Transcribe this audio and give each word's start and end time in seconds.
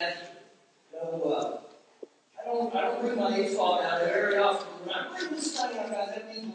I 0.00 0.12
don't, 2.46 2.74
I 2.74 2.80
don't 2.80 3.00
bring 3.00 3.16
my 3.16 3.36
ephod 3.36 3.84
out 3.84 4.00
very 4.00 4.36
often. 4.38 4.66
When 4.84 4.94
I 4.94 5.16
bring 5.16 5.30
this 5.30 5.56
thing 5.56 5.78
out, 5.78 5.90
guys, 5.90 6.08
that 6.14 6.34
means. 6.34 6.52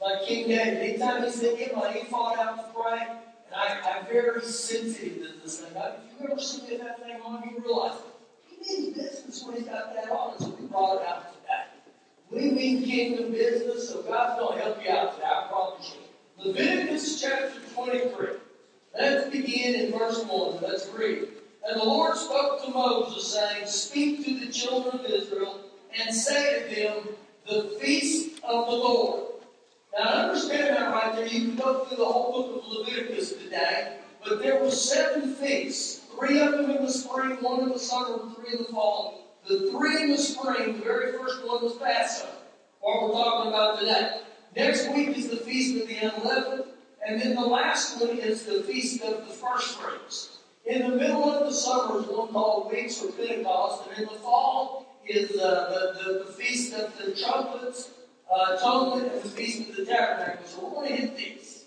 Like 0.00 0.26
King 0.26 0.48
David, 0.48 0.78
anytime 0.78 1.24
he 1.24 1.30
said, 1.30 1.58
get 1.58 1.74
my 1.74 1.88
ephod 1.88 2.38
out 2.38 2.56
to 2.56 2.80
pray, 2.80 3.00
and 3.00 3.54
I, 3.54 3.80
I'm 3.98 4.06
very 4.06 4.42
sensitive 4.42 5.22
to 5.22 5.42
this 5.42 5.60
thing. 5.60 5.74
If 5.74 6.20
you 6.20 6.28
ever 6.30 6.40
see 6.40 6.76
that 6.76 7.02
thing 7.02 7.20
on, 7.22 7.42
you 7.44 7.62
realize 7.64 7.98
he 8.46 8.56
means 8.58 8.96
business 8.96 9.42
when 9.44 9.56
he's 9.56 9.64
got 9.64 9.94
that 9.94 10.10
on, 10.10 10.38
so 10.38 10.50
we 10.50 10.66
brought 10.66 11.00
it 11.00 11.08
out 11.08 11.32
today. 11.32 11.64
We 12.30 12.50
mean 12.50 12.84
kingdom 12.84 13.32
business, 13.32 13.88
so 13.88 14.02
God's 14.02 14.38
going 14.38 14.58
to 14.58 14.64
help 14.64 14.84
you 14.84 14.90
out 14.90 15.14
today, 15.14 15.26
I 15.26 15.48
promise 15.48 15.94
you. 15.94 16.44
Leviticus 16.44 17.20
chapter 17.20 17.60
23. 17.74 18.28
Let's 18.98 19.30
begin 19.30 19.74
in 19.76 19.98
verse 19.98 20.22
1. 20.24 20.62
Let's 20.62 20.88
read. 20.90 21.28
And 21.68 21.80
the 21.80 21.84
Lord 21.84 22.16
spoke 22.16 22.64
to 22.64 22.70
Moses, 22.70 23.32
saying, 23.34 23.66
Speak 23.66 24.24
to 24.24 24.38
the 24.38 24.52
children 24.52 25.00
of 25.00 25.06
Israel, 25.06 25.60
and 25.98 26.14
say 26.14 26.68
to 26.68 26.74
them, 26.74 27.08
The 27.48 27.76
feast 27.80 28.38
of 28.44 28.66
the 28.66 28.72
Lord. 28.72 29.24
Now 29.98 30.28
understand 30.28 30.76
that 30.76 30.92
right 30.92 31.16
there. 31.16 31.26
You 31.26 31.48
can 31.48 31.56
go 31.56 31.84
through 31.84 31.96
the 31.96 32.04
whole 32.04 32.32
book 32.32 32.62
of 32.62 32.68
Leviticus 32.68 33.32
today, 33.32 33.98
but 34.22 34.40
there 34.40 34.62
were 34.62 34.70
seven 34.70 35.34
feasts. 35.34 36.02
Three 36.16 36.38
of 36.40 36.52
them 36.52 36.70
in 36.70 36.84
the 36.84 36.90
spring, 36.90 37.38
one 37.40 37.64
in 37.64 37.70
the 37.70 37.78
summer, 37.78 38.20
and 38.22 38.36
three 38.36 38.52
in 38.52 38.58
the 38.58 38.68
fall. 38.70 39.24
The 39.48 39.70
three 39.70 40.02
in 40.02 40.10
the 40.10 40.18
spring, 40.18 40.78
the 40.78 40.84
very 40.84 41.18
first 41.18 41.44
one 41.44 41.64
was 41.64 41.76
Passover, 41.78 42.30
what 42.80 43.02
we're 43.02 43.12
talking 43.12 43.48
about 43.48 43.80
today. 43.80 44.20
Next 44.54 44.88
week 44.94 45.16
is 45.16 45.28
the 45.28 45.36
Feast 45.36 45.82
of 45.82 45.88
the 45.88 45.96
Unleavened, 45.96 46.64
and 47.06 47.20
then 47.20 47.34
the 47.34 47.42
last 47.42 48.00
one 48.00 48.18
is 48.18 48.44
the 48.44 48.62
Feast 48.62 49.02
of 49.02 49.26
the 49.26 49.32
First 49.32 49.78
Fruits. 49.78 50.35
In 50.66 50.90
the 50.90 50.96
middle 50.96 51.30
of 51.30 51.46
the 51.46 51.52
summer 51.52 52.00
is 52.00 52.06
one 52.06 52.26
called 52.32 52.72
Weeks 52.72 53.00
or 53.00 53.12
Pentecost, 53.12 53.88
and 53.88 53.98
in 54.00 54.12
the 54.12 54.18
fall 54.18 54.96
is 55.06 55.38
uh, 55.38 55.94
the, 55.94 56.02
the, 56.02 56.24
the, 56.24 56.32
Feast 56.32 56.74
of 56.74 56.92
the 56.98 57.12
Trumpets, 57.12 57.90
uh, 58.28 58.56
Atonement, 58.56 59.12
and 59.12 59.22
the 59.22 59.28
Feast 59.28 59.70
of 59.70 59.76
the 59.76 59.84
Tabernacles. 59.84 60.50
So 60.50 60.64
we're 60.64 60.74
going 60.74 60.88
to 60.88 60.96
hit 60.96 61.16
these. 61.16 61.66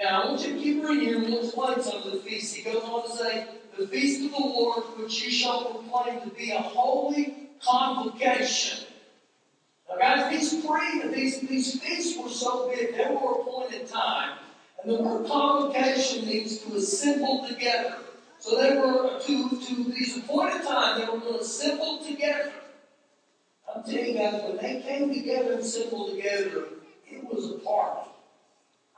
Now, 0.00 0.22
I 0.22 0.26
want 0.26 0.40
you 0.40 0.54
to 0.54 0.58
keep 0.58 0.82
reading 0.82 1.00
here 1.00 1.18
and 1.18 1.26
we'll 1.26 1.44
explain 1.44 1.82
some 1.82 2.02
of 2.02 2.12
the 2.12 2.18
feasts. 2.20 2.54
He 2.54 2.62
goes 2.62 2.82
on 2.82 3.10
to 3.10 3.14
say, 3.14 3.46
The 3.78 3.86
feast 3.86 4.24
of 4.24 4.30
the 4.30 4.38
Lord, 4.38 4.84
which 4.96 5.22
you 5.22 5.30
shall 5.30 5.66
proclaim 5.66 6.22
to 6.22 6.34
be 6.34 6.52
a 6.52 6.60
holy 6.60 7.50
convocation. 7.62 8.86
Now, 9.86 9.98
guys, 9.98 10.30
these 10.30 10.64
three, 10.64 11.02
these, 11.14 11.40
these 11.40 11.78
feasts 11.78 12.18
were 12.18 12.30
so 12.30 12.70
big, 12.70 12.96
they 12.96 13.04
were 13.10 13.42
appointed 13.42 13.86
time. 13.86 14.38
And 14.82 14.92
the 14.92 15.02
word 15.02 15.26
convocation 15.26 16.24
means 16.24 16.60
to 16.60 16.76
assemble 16.76 17.46
together. 17.46 17.96
So 18.40 18.56
they 18.56 18.74
were 18.74 19.20
to, 19.20 19.60
to 19.60 19.84
these 19.92 20.16
appointed 20.16 20.62
times, 20.62 20.98
they 20.98 21.12
were 21.12 21.18
going 21.18 21.34
to 21.34 21.40
assemble 21.40 22.02
together. 22.02 22.52
I'm 23.72 23.84
telling 23.84 24.06
you 24.06 24.14
guys, 24.14 24.42
when 24.42 24.56
they 24.56 24.80
came 24.80 25.12
together 25.12 25.52
and 25.52 25.60
assembled 25.60 26.16
together, 26.16 26.64
it 27.06 27.22
was 27.22 27.50
a 27.50 27.58
party. 27.58 28.10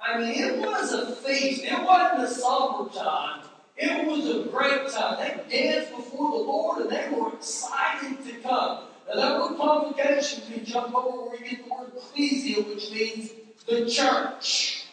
I 0.01 0.19
mean, 0.19 0.31
it 0.31 0.61
was 0.61 0.93
a 0.93 1.17
feast. 1.17 1.65
It 1.65 1.83
wasn't 1.83 2.23
a 2.23 2.29
summertime. 2.29 3.43
It 3.77 4.07
was 4.07 4.29
a 4.29 4.49
great 4.49 4.89
time. 4.91 5.19
They 5.19 5.63
danced 5.63 5.91
before 5.91 6.31
the 6.31 6.45
Lord 6.45 6.83
and 6.83 6.91
they 6.91 7.09
were 7.13 7.35
excited 7.35 8.25
to 8.25 8.33
come. 8.41 8.85
Now, 9.09 9.15
that 9.17 9.41
word 9.41 9.57
convocation 9.59 10.43
can 10.51 10.65
jump 10.65 10.95
over 10.95 11.31
where 11.31 11.41
you 11.41 11.51
get 11.51 11.65
the 11.65 11.75
word 11.75 11.93
ecclesia, 11.97 12.63
which 12.63 12.93
means 12.93 13.31
the 13.67 13.91
church. 13.91 14.87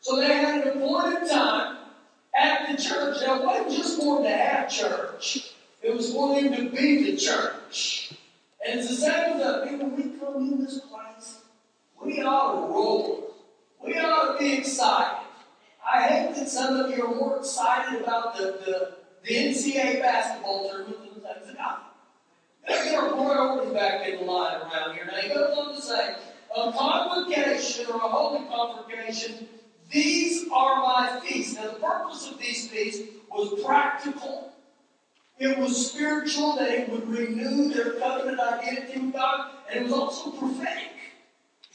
So 0.00 0.16
they 0.16 0.26
had 0.26 0.66
an 0.66 0.82
appointed 0.82 1.30
time 1.30 1.75
at 2.36 2.70
the 2.70 2.82
church. 2.82 3.18
Now, 3.22 3.36
it 3.36 3.44
wasn't 3.44 3.76
just 3.76 3.98
them 3.98 4.22
to 4.22 4.30
have 4.30 4.70
church, 4.70 5.54
it 5.82 5.94
was 5.94 6.12
them 6.12 6.52
to 6.54 6.70
be 6.70 7.10
the 7.10 7.16
church. 7.16 8.12
And 8.66 8.80
it's 8.80 8.88
the 8.88 8.96
same 8.96 9.38
with. 9.38 9.80
When 9.80 9.96
we 9.96 10.18
come 10.18 10.36
in 10.36 10.64
this 10.64 10.80
place, 10.80 11.40
we 12.02 12.20
ought 12.22 12.54
to 12.54 12.72
roll. 12.72 13.34
We 13.84 13.98
ought 13.98 14.32
to 14.32 14.38
be 14.38 14.54
excited. 14.54 15.26
I 15.86 16.02
hate 16.02 16.34
that 16.34 16.48
some 16.48 16.74
of 16.74 16.90
you 16.90 17.06
are 17.06 17.14
more 17.14 17.36
excited 17.38 18.02
about 18.02 18.36
the, 18.36 18.58
the, 18.64 18.92
the 19.24 19.34
NCAA 19.34 20.00
basketball 20.00 20.68
tournament 20.68 20.98
than 21.04 21.22
the 21.22 21.28
things 21.28 21.56
God. 21.56 21.78
Let's 22.68 22.84
get 22.84 22.94
our 22.98 23.10
priorities 23.10 23.72
back 23.72 24.08
in 24.08 24.18
the 24.18 24.24
line 24.24 24.60
around 24.62 24.94
here. 24.94 25.06
Now, 25.06 25.20
he 25.20 25.28
goes 25.28 25.56
on 25.56 25.74
to 25.76 25.80
say, 25.80 26.16
a 26.56 26.72
convocation 26.72 27.86
or 27.86 27.96
a 27.96 28.08
holy 28.08 28.46
convocation, 28.48 29.48
these 29.90 30.48
are 30.52 30.82
my 30.82 31.20
feasts. 31.24 31.54
Now, 31.54 31.68
the 31.68 31.78
purpose 31.78 32.30
of 32.30 32.38
these 32.38 32.68
feasts 32.68 33.02
was 33.30 33.62
practical. 33.64 34.52
It 35.38 35.58
was 35.58 35.90
spiritual, 35.90 36.56
that 36.56 36.70
it 36.70 36.88
would 36.88 37.08
renew 37.08 37.72
their 37.72 37.92
covenant 37.92 38.40
identity 38.40 39.00
with 39.00 39.12
God, 39.12 39.50
and 39.70 39.80
it 39.80 39.84
was 39.84 39.92
also 39.92 40.30
prophetic. 40.30 40.92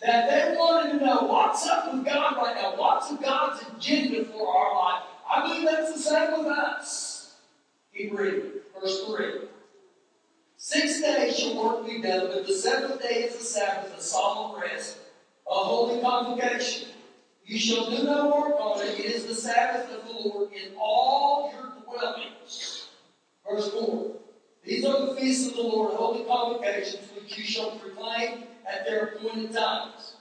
That 0.01 0.29
they 0.29 0.57
wanted 0.57 0.97
to 0.97 1.05
know 1.05 1.21
what's 1.21 1.67
up 1.67 1.94
with 1.94 2.03
God 2.03 2.38
right 2.38 2.55
now, 2.55 2.75
what's 2.75 3.16
God's 3.17 3.63
agenda 3.77 4.25
for 4.25 4.47
our 4.47 4.75
life. 4.75 5.03
I 5.29 5.47
believe 5.47 5.69
that's 5.69 5.94
the 5.94 6.00
same 6.00 6.31
with 6.39 6.47
us. 6.47 7.35
Keep 7.95 8.13
verse 8.13 9.05
3. 9.05 9.41
Six 10.57 11.01
days 11.01 11.38
shall 11.38 11.63
work 11.63 11.85
be 11.88 12.01
done, 12.01 12.27
but 12.33 12.47
the 12.47 12.53
seventh 12.53 13.01
day 13.01 13.23
is 13.23 13.38
the 13.38 13.44
Sabbath, 13.44 13.97
a 13.97 14.01
solemn 14.01 14.61
rest, 14.61 14.97
a 15.50 15.53
holy 15.53 16.01
convocation. 16.01 16.89
You 17.51 17.59
shall 17.59 17.89
do 17.89 18.03
no 18.03 18.28
work 18.28 18.56
on 18.62 18.79
it. 18.79 18.97
It 18.97 19.07
is 19.07 19.25
the 19.25 19.35
Sabbath 19.35 19.91
of 19.91 20.07
the 20.07 20.29
Lord 20.29 20.53
in 20.53 20.72
all 20.79 21.51
your 21.51 21.73
dwellings. 21.84 22.88
Verse 23.45 23.69
4. 23.72 24.09
These 24.63 24.85
are 24.85 25.07
the 25.07 25.16
feasts 25.19 25.50
of 25.50 25.57
the 25.57 25.63
Lord, 25.63 25.95
holy 25.95 26.23
convocations, 26.23 27.09
which 27.13 27.38
you 27.38 27.44
shall 27.44 27.72
proclaim 27.72 28.45
at 28.66 28.85
their 28.85 29.07
appointed 29.07 29.51
times. 29.51 30.16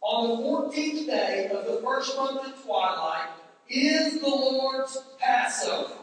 On 0.00 0.30
the 0.30 0.36
fourteenth 0.42 1.06
day 1.06 1.50
of 1.52 1.66
the 1.66 1.82
first 1.84 2.16
month 2.16 2.48
at 2.48 2.64
twilight 2.64 3.28
is 3.68 4.18
the 4.18 4.28
Lord's 4.28 4.96
Passover. 5.18 5.98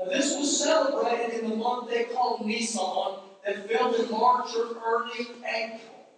Now, 0.00 0.06
this 0.06 0.36
was 0.36 0.64
celebrated 0.64 1.44
in 1.44 1.50
the 1.50 1.54
month 1.54 1.90
they 1.90 2.06
called 2.06 2.44
Nisan, 2.44 3.18
that 3.46 3.70
fell 3.70 3.94
in 3.94 4.10
March 4.10 4.52
or 4.56 4.74
early 4.84 5.28
April. 5.46 6.08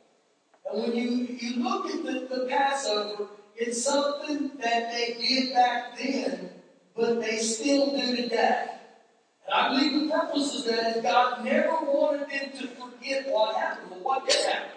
And 0.73 0.83
when 0.83 0.97
you, 0.97 1.37
you 1.39 1.63
look 1.63 1.85
at 1.91 2.03
the, 2.03 2.35
the 2.35 2.47
Passover, 2.49 3.27
it's 3.57 3.85
something 3.85 4.51
that 4.61 4.91
they 4.93 5.17
did 5.21 5.55
back 5.55 5.99
then, 5.99 6.51
but 6.97 7.21
they 7.21 7.39
still 7.39 7.97
do 7.97 8.17
today. 8.17 8.69
And 9.47 9.55
I 9.55 9.69
believe 9.69 10.09
the 10.09 10.11
purpose 10.11 10.59
of 10.59 10.65
that 10.67 10.97
is 10.97 11.03
God 11.03 11.45
never 11.45 11.77
wanted 11.83 12.31
them 12.31 12.51
to 12.59 12.67
forget 12.69 13.27
what 13.31 13.57
happened. 13.57 13.91
But 13.91 14.01
what 14.01 14.29
did 14.29 14.45
happen? 14.45 14.71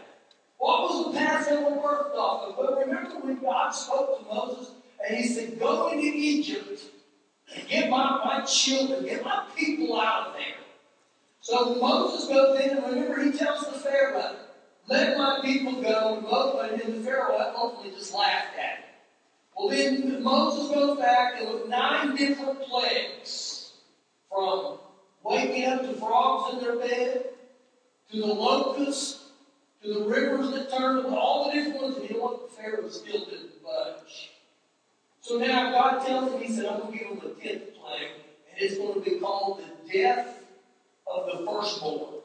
What 0.57 0.81
was 0.81 1.05
the 1.13 1.19
Passover 1.19 1.75
birthed 1.75 2.15
off 2.15 2.49
of? 2.49 2.57
Well, 2.57 2.79
remember 2.79 3.19
when 3.19 3.39
God 3.39 3.71
spoke 3.71 4.19
to 4.19 4.33
Moses 4.33 4.71
and 5.07 5.17
he 5.17 5.27
said, 5.27 5.59
Go 5.59 5.89
into 5.89 6.05
Egypt 6.05 6.81
and 7.55 7.67
get 7.67 7.89
my, 7.89 8.21
my 8.25 8.43
children, 8.45 9.05
get 9.05 9.23
my 9.23 9.45
people 9.55 9.99
out 9.99 10.27
of 10.27 10.33
there. 10.33 10.55
So 11.39 11.75
Moses 11.75 12.27
goes 12.27 12.59
in, 12.59 12.77
and 12.77 12.85
remember, 12.85 13.23
he 13.23 13.31
tells 13.31 13.65
the 13.65 13.79
Pharaoh, 13.79 14.35
Let 14.87 15.17
my 15.17 15.39
people 15.41 15.81
go. 15.81 16.59
And 16.61 16.81
the 16.81 17.03
Pharaoh 17.03 17.53
ultimately 17.55 17.97
just 17.97 18.13
laughed 18.13 18.57
at 18.57 18.77
him. 18.77 18.83
Well, 19.57 19.69
then 19.69 20.23
Moses 20.23 20.69
goes 20.73 20.97
back, 20.97 21.41
and 21.41 21.49
with 21.51 21.67
nine 21.67 22.15
different 22.15 22.61
plagues, 22.61 23.71
from 24.29 24.77
waking 25.23 25.65
up 25.65 25.81
to 25.81 25.93
frogs 25.93 26.53
in 26.53 26.59
their 26.63 26.77
bed, 26.77 27.25
to 28.11 28.19
the 28.19 28.27
locusts, 28.27 29.31
to 29.81 29.93
the 29.93 30.05
rivers 30.05 30.51
that 30.51 30.71
turned, 30.71 31.05
all 31.07 31.45
the 31.45 31.53
different 31.53 31.81
ones, 31.81 31.97
and 31.97 32.09
you 32.09 32.17
know 32.17 32.23
what? 32.23 32.51
Pharaoh 32.55 32.87
still 32.89 33.25
didn't 33.25 33.63
budge. 33.63 34.31
So 35.21 35.39
now 35.39 35.71
God 35.71 36.05
tells 36.05 36.33
him, 36.33 36.41
He 36.41 36.53
said, 36.53 36.67
I'm 36.67 36.79
going 36.79 36.91
to 36.93 36.97
give 36.99 37.07
him 37.07 37.19
the 37.19 37.29
tenth 37.41 37.75
plague, 37.75 38.11
and 38.51 38.61
it's 38.61 38.77
going 38.77 38.93
to 38.93 38.99
be 39.01 39.19
called 39.19 39.61
the 39.61 39.91
death 39.91 40.43
of 41.11 41.25
the 41.25 41.45
firstborn. 41.45 42.16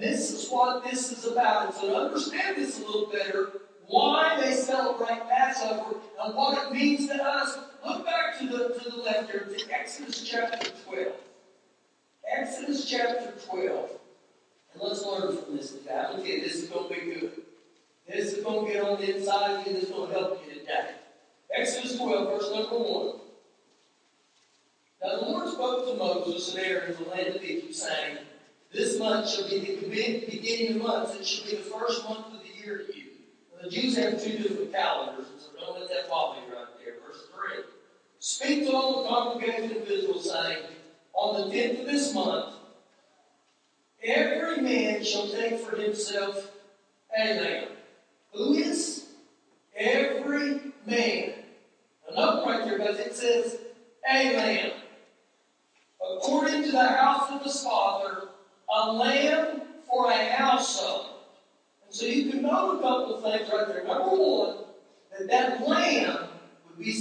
This 0.00 0.32
is 0.32 0.48
what 0.50 0.84
this 0.84 1.12
is 1.12 1.24
about. 1.24 1.66
And 1.66 1.74
so 1.74 1.90
to 1.90 1.96
understand 1.96 2.56
this 2.56 2.78
a 2.78 2.86
little 2.86 3.10
better, 3.10 3.52
why 3.86 4.38
they 4.40 4.52
celebrate 4.52 5.28
Passover 5.28 5.96
and 6.20 6.34
what 6.34 6.66
it 6.66 6.72
means 6.72 7.06
to 7.06 7.22
us, 7.22 7.58
look 7.86 8.04
back 8.04 8.38
to 8.40 8.46
the, 8.46 8.78
to 8.82 8.90
the 8.90 8.96
left 8.96 9.30
here 9.30 9.40
to 9.40 9.72
Exodus 9.72 10.28
chapter 10.28 10.70
12. 10.86 11.12
Exodus 12.36 12.90
chapter 12.90 13.32
12. 13.46 13.90
And 14.74 14.82
let's 14.82 15.04
learn 15.04 15.36
from 15.36 15.56
this 15.56 15.72
today. 15.72 16.04
You, 16.24 16.42
this 16.42 16.56
is 16.56 16.68
going 16.68 16.88
to 16.88 16.94
be 16.94 17.12
good. 17.12 17.32
This 18.08 18.34
is 18.34 18.44
going 18.44 18.66
to 18.66 18.72
get 18.72 18.82
on 18.82 19.00
the 19.00 19.16
inside 19.16 19.60
of 19.60 19.66
you. 19.66 19.74
This 19.74 19.84
is 19.84 19.90
going 19.90 20.12
to 20.12 20.18
help 20.18 20.42
you 20.46 20.60
today. 20.60 20.90
Exodus 21.56 21.96
12, 21.96 22.28
verse 22.28 22.50
number 22.52 22.78
1. 22.78 23.20
Now 25.02 25.20
the 25.20 25.26
Lord 25.26 25.48
spoke 25.48 25.86
to 25.86 25.94
Moses 25.96 26.54
and 26.54 26.64
Aaron 26.64 26.92
in 26.92 27.04
the 27.04 27.10
land 27.10 27.36
of 27.36 27.42
Egypt, 27.42 27.74
saying, 27.74 28.18
This 28.76 28.98
month 28.98 29.30
shall 29.30 29.48
be 29.48 29.58
the 29.58 30.26
beginning 30.30 30.76
of 30.76 30.82
months. 30.82 31.14
It 31.14 31.26
shall 31.26 31.50
be 31.50 31.56
the 31.56 31.62
first 31.62 32.06
month 32.06 32.26
of 32.26 32.40
the 32.42 32.62
year 32.62 32.84
to 32.86 32.94
you. 32.94 33.04
the 33.62 33.70
Jews 33.70 33.96
have 33.96 34.22
two 34.22 34.36
different 34.36 34.70
calendars, 34.70 35.28
so 35.38 35.58
don't 35.58 35.80
let 35.80 35.88
that 35.88 36.10
bother 36.10 36.40
you 36.46 36.54
right 36.54 36.66
there. 36.84 36.96
Verse 37.06 37.22
3. 37.54 37.64
Speak 38.18 38.66
to 38.66 38.76
all 38.76 39.02
the 39.02 39.08
congregation 39.08 39.78
of 39.78 39.90
Israel, 39.90 40.20
saying, 40.20 40.58
on 41.14 41.48
the 41.48 41.54
tenth 41.54 41.80
of 41.80 41.86
this 41.86 42.12
month, 42.12 42.54
every 44.04 44.60
man 44.60 45.02
shall 45.02 45.26
take 45.26 45.58
for 45.58 45.76
himself 45.76 46.50
a 47.18 47.40
lamb. 47.40 47.68
Who 48.34 48.52
is? 48.52 49.06
Every 49.74 50.60
man. 50.84 51.32
Now 52.14 52.26
note 52.26 52.46
right 52.46 52.64
there 52.66 52.76
because 52.76 52.98
it 52.98 53.16
says 53.16 53.56
a 54.06 54.36
lamb. 54.36 54.72
According 56.18 56.64
to 56.64 56.72
the 56.72 56.88
house 56.88 57.30
of 57.30 57.42
his 57.42 57.62
father, 57.62 58.28
a 58.74 58.92
lamb 58.92 59.62
for 59.88 60.10
a 60.10 60.24
household. 60.32 61.06
And 61.86 61.94
so 61.94 62.06
you 62.06 62.30
can 62.30 62.42
note 62.42 62.78
a 62.78 62.82
couple 62.82 63.14
of 63.16 63.22
things 63.22 63.50
right 63.52 63.68
there. 63.68 63.84
Number 63.84 64.16
one, 64.16 64.56
that 65.16 65.28
that 65.28 65.66
lamb 65.66 66.28
would 66.66 66.84
be 66.84 66.92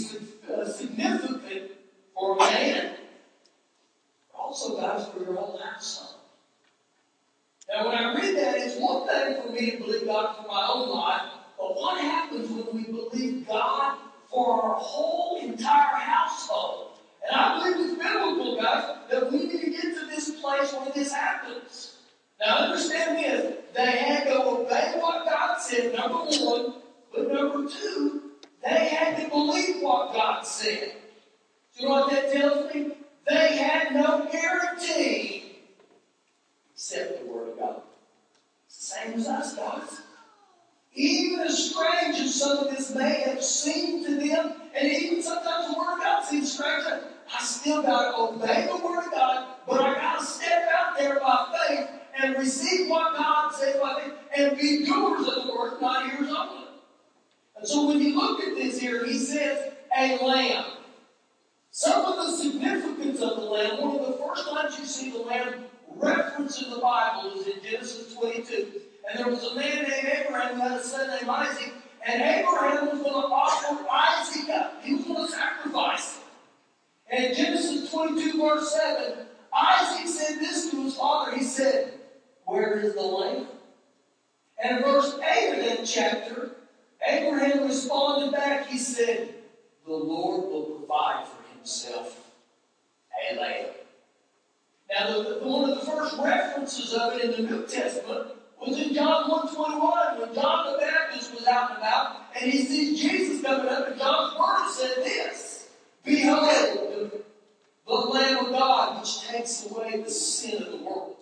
uh, 0.51 0.65
significant 0.67 1.71
for 2.13 2.35
man, 2.37 2.95
but 4.31 4.39
also, 4.39 4.79
guys, 4.79 5.07
for 5.09 5.19
your 5.19 5.33
whole 5.33 5.57
household. 5.57 6.21
Now, 7.69 7.87
when 7.87 7.97
I 7.97 8.13
read 8.13 8.37
that, 8.37 8.57
it's 8.57 8.79
one 8.79 9.07
thing 9.07 9.41
for 9.41 9.51
me 9.51 9.71
to 9.71 9.77
believe 9.77 10.05
God 10.05 10.37
for 10.37 10.47
my 10.47 10.69
own 10.71 10.89
life, 10.89 11.31
but 11.57 11.75
what 11.75 11.99
happens 11.99 12.49
when 12.49 12.75
we 12.75 12.83
believe 12.83 13.47
God 13.47 13.97
for 14.29 14.61
our 14.63 14.75
whole 14.75 15.39
entire 15.41 15.95
household? 15.95 16.91
And 17.27 17.35
I 17.35 17.57
believe 17.57 17.89
it's 17.89 18.01
biblical, 18.01 18.61
guys, 18.61 18.97
that 19.09 19.31
we 19.31 19.47
need 19.47 19.64
place 20.31 20.73
where 20.73 20.91
this 20.93 21.11
happens. 21.11 21.97
Now, 22.39 22.57
understand 22.57 23.17
this. 23.17 23.55
They 23.75 23.91
had 23.97 24.25
to 24.25 24.41
obey 24.41 24.93
what 24.99 25.25
God 25.25 25.57
said, 25.57 25.93
number 25.93 26.17
one, 26.17 26.73
but 27.13 27.31
number 27.31 27.69
two, 27.69 28.21
they 28.63 28.89
had 28.89 29.17
to 29.23 29.29
believe 29.29 29.81
what 29.81 30.13
God 30.13 30.41
said. 30.45 30.93
Do 31.75 31.83
you 31.83 31.89
know 31.89 32.01
what 32.01 32.11
that 32.11 32.31
tells 32.31 32.73
me? 32.73 32.91
They 33.27 33.57
had 33.57 33.93
no 33.93 34.27
guarantee 34.31 35.45
except 36.73 37.19
the 37.19 37.31
Word 37.31 37.49
of 37.49 37.59
God. 37.59 37.81
Same 38.67 39.13
as 39.13 39.27
us, 39.27 39.55
guys. 39.55 40.01
Even 40.93 41.41
as 41.41 41.71
strange 41.71 42.19
as 42.19 42.35
some 42.35 42.59
of 42.59 42.69
this 42.69 42.93
may 42.95 43.21
have 43.21 43.43
seemed 43.43 44.05
to 44.05 44.15
them, 44.15 44.53
and 44.73 44.87
even 44.91 45.21
sometimes 45.21 45.67
the 45.67 45.77
Word 45.77 45.93
of 45.93 45.99
God 45.99 46.23
seems 46.23 46.53
strange, 46.53 46.83
I 47.33 47.43
still 47.43 47.81
got 47.81 48.11
to 48.11 48.17
obey 48.17 48.67
the 48.67 48.77
Word 48.85 49.05
of 49.05 49.11
God, 49.11 49.55
but 49.67 49.81
I 49.81 49.95
got 49.95 50.19
to 50.19 50.25
step 50.25 50.69
out 50.77 50.97
there 50.97 51.19
by 51.19 51.67
faith 51.67 51.89
and 52.21 52.37
receive 52.37 52.89
what 52.89 53.15
God 53.15 53.51
says 53.53 53.77
by 53.81 54.01
faith 54.01 54.13
and 54.37 54.57
be 54.57 54.85
doers 54.85 55.27
of 55.27 55.47
the 55.47 55.53
Word, 55.53 55.81
not 55.81 56.09
hearers 56.11 56.29
only. 56.29 56.67
And 57.57 57.67
so 57.67 57.87
when 57.87 58.01
you 58.01 58.15
look 58.15 58.41
at 58.41 58.55
this 58.55 58.79
here, 58.79 59.05
he 59.05 59.17
says, 59.17 59.71
a 59.97 60.17
lamb. 60.23 60.65
Some 61.71 62.05
of 62.05 62.15
the 62.17 62.37
significance 62.37 63.21
of 63.21 63.37
the 63.37 63.43
lamb, 63.43 63.81
one 63.81 63.99
of 63.99 64.07
the 64.07 64.13
first 64.13 64.47
times 64.49 64.79
you 64.79 64.85
see 64.85 65.11
the 65.11 65.19
lamb 65.19 65.65
referenced 65.95 66.61
in 66.63 66.69
the 66.69 66.79
Bible 66.79 67.31
is 67.33 67.47
in 67.47 67.63
Genesis 67.63 68.13
22. 68.13 68.81
And 69.09 69.19
there 69.19 69.27
was 69.29 69.43
a 69.43 69.55
man 69.55 69.83
named 69.83 70.07
Abraham 70.25 70.55
who 70.55 70.61
had 70.61 70.71
a 70.73 70.83
son 70.83 71.09
named 71.09 71.29
Isaac, 71.29 71.73
and 72.05 72.21
Abraham 72.21 72.87
was 72.87 73.01
going 73.01 73.13
to 73.13 73.27
offer 73.27 73.85
Isaac 73.89 74.49
up. 74.49 74.83
He 74.83 74.95
was 74.95 75.05
going 75.05 75.25
to 75.25 75.31
sacrifice 75.31 76.17
him. 76.17 76.24
And 77.11 77.25
in 77.25 77.35
Genesis 77.35 77.91
22, 77.91 78.41
verse 78.41 78.71
7, 78.71 79.25
Isaac 79.53 80.07
said 80.07 80.39
this 80.39 80.71
to 80.71 80.83
his 80.83 80.95
father. 80.95 81.37
He 81.37 81.43
said, 81.43 81.93
Where 82.45 82.79
is 82.79 82.93
the 82.95 83.01
lamb? 83.01 83.47
And 84.63 84.77
in 84.77 84.83
verse 84.83 85.15
8 85.15 85.59
of 85.59 85.65
that 85.65 85.85
chapter, 85.85 86.51
Abraham 87.05 87.67
responded 87.67 88.31
back. 88.31 88.67
He 88.67 88.77
said, 88.77 89.35
The 89.85 89.93
Lord 89.93 90.51
will 90.51 90.63
provide 90.77 91.27
for 91.27 91.55
himself 91.55 92.19
a 93.31 93.39
lamb. 93.39 93.65
Now, 94.89 95.17
the, 95.17 95.39
the, 95.39 95.47
one 95.47 95.69
of 95.69 95.79
the 95.79 95.85
first 95.85 96.17
references 96.19 96.93
of 96.93 97.13
it 97.13 97.23
in 97.23 97.31
the 97.31 97.51
New 97.51 97.67
Testament 97.67 98.31
was 98.59 98.79
in 98.79 98.93
John 98.93 99.29
1.21 99.29 100.19
when 100.19 100.33
John 100.33 100.71
the 100.71 100.77
Baptist 100.79 101.33
was 101.33 101.45
out 101.47 101.71
and 101.71 101.79
about 101.79 102.21
and 102.39 102.51
he 102.51 102.63
sees 102.63 103.01
Jesus 103.01 103.41
coming 103.41 103.67
up 103.67 103.87
and 103.87 103.99
John's 103.99 104.39
word 104.39 104.69
said 104.71 105.03
this, 105.03 105.54
Behold, 106.05 107.11
the 107.87 107.93
Lamb 107.93 108.45
of 108.45 108.51
God 108.51 108.99
which 109.01 109.27
takes 109.27 109.65
away 109.69 110.01
the 110.01 110.09
sin 110.09 110.61
of 110.61 110.71
the 110.71 110.77
world. 110.77 111.15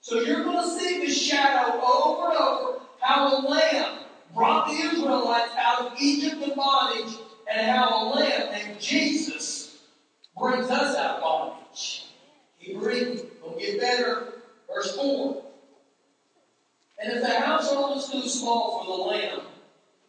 So 0.00 0.20
you're 0.20 0.44
going 0.44 0.62
to 0.62 0.78
see 0.78 1.04
the 1.04 1.12
shadow 1.12 1.80
over 1.80 2.30
and 2.30 2.38
over 2.38 2.80
how 3.00 3.36
a 3.36 3.48
lamb 3.48 3.98
brought 4.34 4.68
the 4.68 4.74
Israelites 4.74 5.52
out 5.58 5.86
of 5.86 6.00
Egypt 6.00 6.42
in 6.42 6.54
bondage 6.54 7.14
and 7.50 7.70
how 7.70 8.04
a 8.04 8.14
lamb 8.14 8.52
named 8.52 8.80
Jesus 8.80 9.78
brings 10.38 10.70
us 10.70 10.96
out 10.96 11.16
of 11.16 11.22
bondage. 11.22 12.06
Keep 12.60 12.80
reading. 12.80 13.20
We'll 13.42 13.58
get 13.58 13.80
better. 13.80 14.34
Verse 14.72 14.96
4. 14.96 15.44
And 17.02 17.12
if 17.12 17.22
the 17.22 17.40
household 17.40 17.98
is 17.98 18.08
too 18.08 18.28
small 18.28 18.84
for 18.84 18.96
the 18.96 19.02
lamb, 19.02 19.40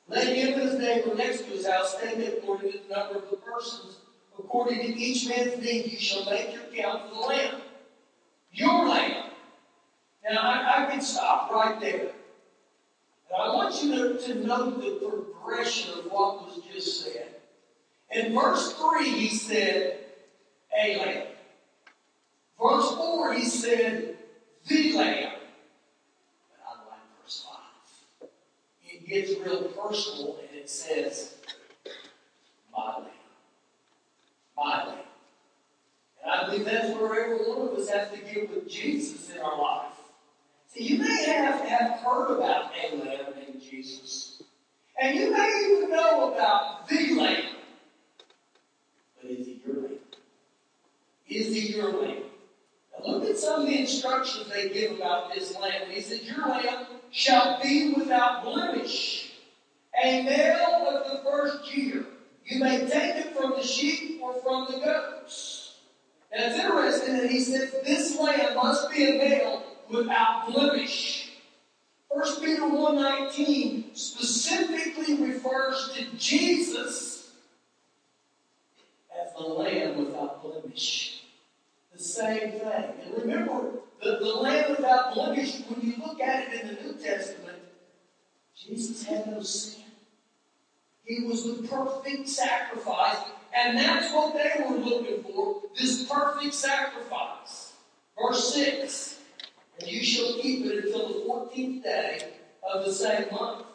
let 0.08 0.36
him 0.36 0.54
and 0.54 0.70
his 0.70 0.80
neighbor 0.80 1.16
next 1.16 1.40
to 1.40 1.46
his 1.46 1.68
house 1.68 1.96
take 2.00 2.20
according 2.38 2.72
to 2.72 2.78
the 2.78 2.96
number 2.96 3.18
of 3.18 3.30
the 3.30 3.38
persons. 3.38 3.98
According 4.54 4.82
to 4.82 5.00
each 5.00 5.28
man's 5.28 5.60
need, 5.64 5.92
you 5.92 5.98
shall 5.98 6.26
make 6.26 6.54
your 6.54 6.62
count 6.76 7.10
for 7.10 7.16
the 7.16 7.22
lamb. 7.22 7.56
Your 8.52 8.88
lamb. 8.88 9.32
Now, 10.24 10.42
I, 10.42 10.84
I 10.84 10.92
can 10.92 11.02
stop 11.02 11.52
right 11.52 11.82
there. 11.82 12.02
And 12.02 13.36
I 13.36 13.48
want 13.48 13.84
you 13.84 13.96
to, 13.96 14.20
to 14.28 14.46
note 14.46 14.80
the 14.80 15.10
progression 15.10 15.98
of 15.98 16.06
what 16.06 16.46
was 16.46 16.60
just 16.72 17.04
said. 17.04 17.30
In 18.12 18.36
verse 18.36 18.74
3, 18.74 19.10
he 19.10 19.30
said, 19.30 19.98
a 20.80 21.00
lamb. 21.00 21.28
Verse 22.62 22.96
4, 22.96 23.34
he 23.34 23.46
said, 23.46 24.18
the 24.68 24.94
lamb. 24.94 25.34
But 26.52 26.60
I 26.64 26.90
like 26.92 27.24
verse 27.24 27.48
5. 28.22 28.30
It 28.84 29.08
gets 29.08 29.32
real 29.44 29.64
personal 29.64 30.38
and 30.48 30.60
it 30.60 30.70
says, 30.70 31.38
my 32.72 33.00
lamb. 33.00 33.23
Lamb. 34.58 34.98
And 36.24 36.32
I 36.32 36.46
believe 36.46 36.66
that's 36.66 36.98
where 36.98 37.24
every 37.24 37.38
one 37.50 37.68
of 37.68 37.74
us 37.78 37.90
has 37.90 38.10
to 38.12 38.18
get 38.18 38.50
with 38.50 38.70
Jesus 38.70 39.30
in 39.32 39.42
our 39.42 39.60
life. 39.60 39.94
See, 40.68 40.84
you 40.84 41.00
may 41.00 41.26
have, 41.26 41.62
have 41.62 42.00
heard 42.00 42.38
about 42.38 42.72
a 42.76 42.96
lamb 42.96 43.34
named 43.36 43.62
Jesus. 43.62 44.42
And 45.00 45.16
you 45.16 45.32
may 45.32 45.70
even 45.72 45.90
know 45.92 46.34
about 46.34 46.88
the 46.88 47.16
lamb. 47.16 47.56
But 49.22 49.32
is 49.32 49.46
he 49.46 49.62
your 49.66 49.82
lamb? 49.82 50.00
Is 51.28 51.48
he 51.56 51.76
your 51.76 51.92
lamb? 51.94 52.24
Now 52.94 53.14
look 53.14 53.30
at 53.30 53.38
some 53.38 53.62
of 53.62 53.68
the 53.68 53.80
instructions 53.80 54.50
they 54.50 54.70
give 54.70 54.94
about 54.94 55.34
this 55.34 55.56
lamb. 55.60 55.90
He 55.90 56.02
said, 56.02 56.22
Your 56.22 56.48
lamb 56.48 56.86
shall 57.12 57.62
be 57.62 57.94
without 57.94 58.44
blemish, 58.44 59.34
a 60.04 60.24
male 60.24 60.88
of 60.90 61.12
the 61.12 61.30
first 61.30 61.76
year. 61.76 62.06
You 62.46 62.60
may 62.60 62.80
take 62.80 63.26
it 63.26 63.36
from 63.36 63.52
the 63.52 63.64
sheep 63.64 64.22
or 64.22 64.34
from 64.42 64.68
the 64.72 64.80
goats. 64.80 65.76
Now 66.32 66.46
it's 66.46 66.60
interesting 66.60 67.18
that 67.18 67.30
he 67.30 67.40
says 67.40 67.74
this 67.86 68.20
lamb 68.20 68.56
must 68.56 68.92
be 68.92 69.04
a 69.04 69.18
male 69.18 69.64
without 69.90 70.52
blemish. 70.52 71.32
1 72.10 72.42
Peter 72.42 72.62
1.19 72.62 73.98
specifically 73.98 75.16
refers 75.16 75.92
to 75.96 76.06
Jesus 76.18 77.32
as 79.20 79.34
the 79.34 79.44
lamb 79.44 79.98
without 80.06 80.44
blemish. 80.44 81.24
The 81.92 82.00
same 82.00 82.52
thing. 82.52 82.62
And 82.62 83.18
remember, 83.18 83.72
the, 84.02 84.18
the 84.20 84.26
lamb 84.26 84.72
without 84.72 85.14
blemish, 85.14 85.62
when 85.68 85.88
you 85.88 85.96
look 86.06 86.20
at 86.20 86.54
it 86.54 86.62
in 86.62 86.68
the 86.76 86.82
New 86.84 86.94
Testament, 86.94 87.60
Jesus 88.56 89.04
had 89.06 89.28
no 89.28 89.42
sin. 89.42 89.83
He 91.06 91.24
was 91.24 91.44
the 91.44 91.68
perfect 91.68 92.30
sacrifice, 92.30 93.18
and 93.56 93.78
that's 93.78 94.14
what 94.14 94.34
they 94.34 94.64
were 94.64 94.78
looking 94.78 95.24
for, 95.24 95.62
this 95.78 96.08
perfect 96.08 96.54
sacrifice. 96.54 97.74
Verse 98.18 98.54
6 98.54 99.20
and 99.80 99.92
you 99.92 100.04
shall 100.04 100.40
keep 100.40 100.66
it 100.66 100.86
until 100.86 101.08
the 101.08 101.26
fourteenth 101.26 101.84
day 101.84 102.34
of 102.64 102.86
the 102.86 102.94
same 102.94 103.26
month. 103.32 103.66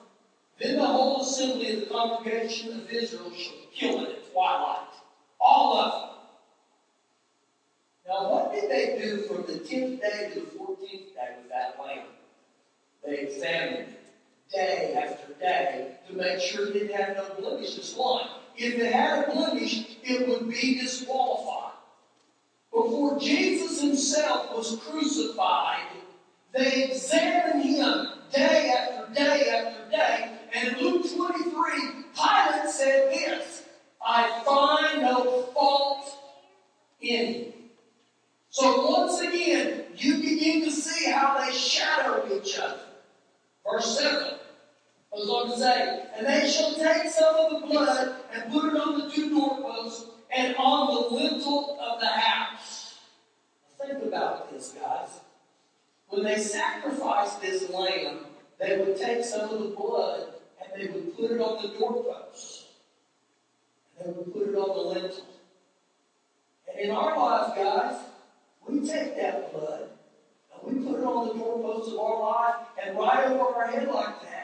Then 0.60 0.76
the 0.76 0.86
whole 0.86 1.22
assembly 1.22 1.74
of 1.74 1.80
the 1.80 1.86
congregation 1.86 2.80
of 2.80 2.90
Israel 2.90 3.32
shall 3.32 3.54
kill 3.74 4.02
it 4.04 4.08
at 4.10 4.32
twilight. 4.32 4.88
All 5.40 5.78
of 5.78 5.92
them. 5.92 6.10
Now, 8.06 8.30
what 8.30 8.52
did 8.52 8.70
they 8.70 8.98
do 9.00 9.22
from 9.22 9.42
the 9.42 9.58
tenth 9.58 10.00
day 10.00 10.30
to 10.34 10.40
the 10.40 10.46
fourteenth 10.46 11.14
day 11.14 11.36
with 11.42 11.50
that 11.50 11.76
lamb? 11.78 12.06
They 13.04 13.18
examined 13.18 13.88
it 13.88 14.00
day 14.50 14.94
after 14.96 15.32
day 15.34 15.57
make 16.18 16.40
sure 16.40 16.66
it 16.68 16.72
didn't 16.72 16.96
have 16.96 17.16
no 17.16 17.34
blemishes. 17.38 17.94
Why? 17.96 18.28
If 18.56 18.74
it 18.74 18.92
had 18.92 19.28
a 19.28 19.32
blemish, 19.32 19.98
it 20.02 20.28
would 20.28 20.48
be 20.50 20.80
disqualified. 20.80 21.74
Before 22.72 23.18
Jesus 23.18 23.80
himself 23.80 24.54
was 24.54 24.80
crucified, 24.80 25.86
they 26.52 26.84
examined 26.84 27.64
him 27.64 28.08
day 28.32 28.74
after 28.76 29.14
day 29.14 29.48
after 29.48 29.90
day. 29.90 30.38
And 30.54 30.76
in 30.76 30.82
Luke 30.82 31.06
23, 31.14 31.52
Pilate 32.14 32.70
said 32.70 33.12
this 33.12 33.64
I 34.04 34.42
find 34.44 35.02
no 35.02 35.42
fault 35.54 36.10
in 37.00 37.34
him. 37.34 37.52
So 38.50 38.90
once 38.90 39.20
again, 39.20 39.84
you 39.96 40.16
begin 40.16 40.64
to 40.64 40.70
see 40.70 41.10
how 41.10 41.38
they 41.38 41.52
shadow 41.52 42.26
each 42.34 42.58
other. 42.58 42.80
Verse 43.64 43.98
7 43.98 44.38
goes 45.18 45.28
on 45.28 45.50
to 45.50 45.58
say, 45.58 46.04
And 46.16 46.26
they 46.26 46.48
shall 46.48 46.74
take 46.74 47.10
some 47.10 47.34
of 47.34 47.60
the 47.60 47.66
blood 47.66 48.14
and 48.32 48.52
put 48.52 48.64
it 48.72 48.80
on 48.80 49.00
the 49.00 49.10
two 49.10 49.30
doorposts 49.30 50.06
and 50.30 50.54
on 50.56 50.94
the 50.94 51.16
lintel 51.16 51.78
of 51.80 52.00
the 52.00 52.06
house. 52.06 52.98
think 53.80 54.02
about 54.04 54.52
this, 54.52 54.74
guys. 54.80 55.20
When 56.08 56.24
they 56.24 56.38
sacrificed 56.38 57.40
this 57.40 57.68
lamb, 57.70 58.26
they 58.58 58.78
would 58.78 58.96
take 58.96 59.24
some 59.24 59.50
of 59.50 59.58
the 59.58 59.74
blood 59.76 60.34
and 60.60 60.80
they 60.80 60.92
would 60.92 61.16
put 61.16 61.30
it 61.30 61.40
on 61.40 61.62
the 61.62 61.78
doorposts. 61.78 62.66
And 63.98 64.08
they 64.08 64.18
would 64.18 64.32
put 64.32 64.48
it 64.48 64.54
on 64.54 64.76
the 64.76 65.00
lintel. 65.00 65.24
And 66.70 66.80
in 66.80 66.90
our 66.90 67.18
lives, 67.18 67.54
guys, 67.56 68.04
we 68.66 68.80
take 68.86 69.16
that 69.16 69.52
blood 69.52 69.88
and 70.52 70.80
we 70.80 70.86
put 70.86 71.00
it 71.00 71.04
on 71.04 71.28
the 71.28 71.34
doorposts 71.34 71.92
of 71.92 71.98
our 71.98 72.20
life 72.20 72.66
and 72.82 72.96
right 72.96 73.26
over 73.26 73.54
our 73.54 73.66
head 73.66 73.88
like 73.88 74.22
that. 74.22 74.37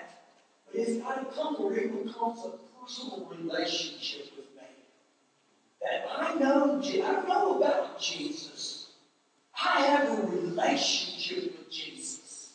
It's 0.75 1.01
got 1.03 1.33
come 1.35 1.55
where 1.55 1.75
it 1.75 2.05
becomes 2.05 2.41
a 2.45 2.53
personal 2.83 3.31
relationship 3.31 4.33
with 4.37 4.47
me. 4.57 4.67
That 5.81 6.07
I 6.11 6.35
know, 6.35 6.83
I 6.83 7.29
know 7.29 7.59
about 7.59 8.01
Jesus. 8.01 8.89
I 9.55 9.83
have 9.83 10.19
a 10.19 10.27
relationship 10.27 11.57
with 11.57 11.71
Jesus. 11.71 12.55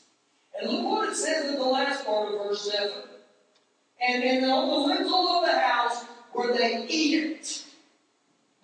And 0.59 0.69
look 0.69 0.85
what 0.85 1.09
it 1.09 1.15
says 1.15 1.45
in 1.45 1.55
the 1.55 1.63
last 1.63 2.05
part 2.05 2.33
of 2.33 2.39
verse 2.39 2.69
7. 2.69 2.91
And, 4.01 4.23
in 4.23 4.41
the 4.41 4.55
lintel 4.55 5.27
of 5.27 5.45
the 5.45 5.57
house 5.57 6.03
where 6.33 6.53
they 6.53 6.85
eat 6.89 7.23
it. 7.23 7.63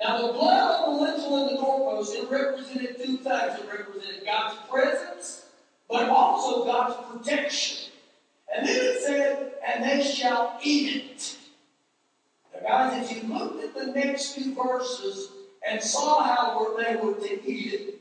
Now, 0.01 0.27
the 0.27 0.33
blood 0.33 0.85
on 0.85 0.95
the 0.95 1.01
lintel 1.01 1.47
and 1.47 1.57
the 1.57 1.61
doorpost, 1.61 2.15
it 2.15 2.29
represented 2.29 2.97
two 2.97 3.17
things. 3.17 3.59
It 3.59 3.69
represented 3.71 4.25
God's 4.25 4.57
presence, 4.69 5.45
but 5.89 6.09
also 6.09 6.65
God's 6.65 6.95
protection. 7.09 7.91
And 8.55 8.67
then 8.67 8.75
it 8.77 9.01
said, 9.01 9.51
and 9.67 9.83
they 9.83 10.03
shall 10.03 10.57
eat 10.63 11.11
it. 11.11 11.37
Now, 12.53 12.89
guys, 12.89 13.11
if 13.11 13.23
you 13.23 13.33
looked 13.33 13.63
at 13.63 13.75
the 13.75 13.91
next 13.91 14.35
two 14.35 14.55
verses 14.55 15.31
and 15.67 15.81
saw 15.81 16.23
how 16.23 16.77
they 16.77 16.95
were 16.95 17.13
to 17.15 17.49
eat 17.49 17.73
it, 17.73 17.95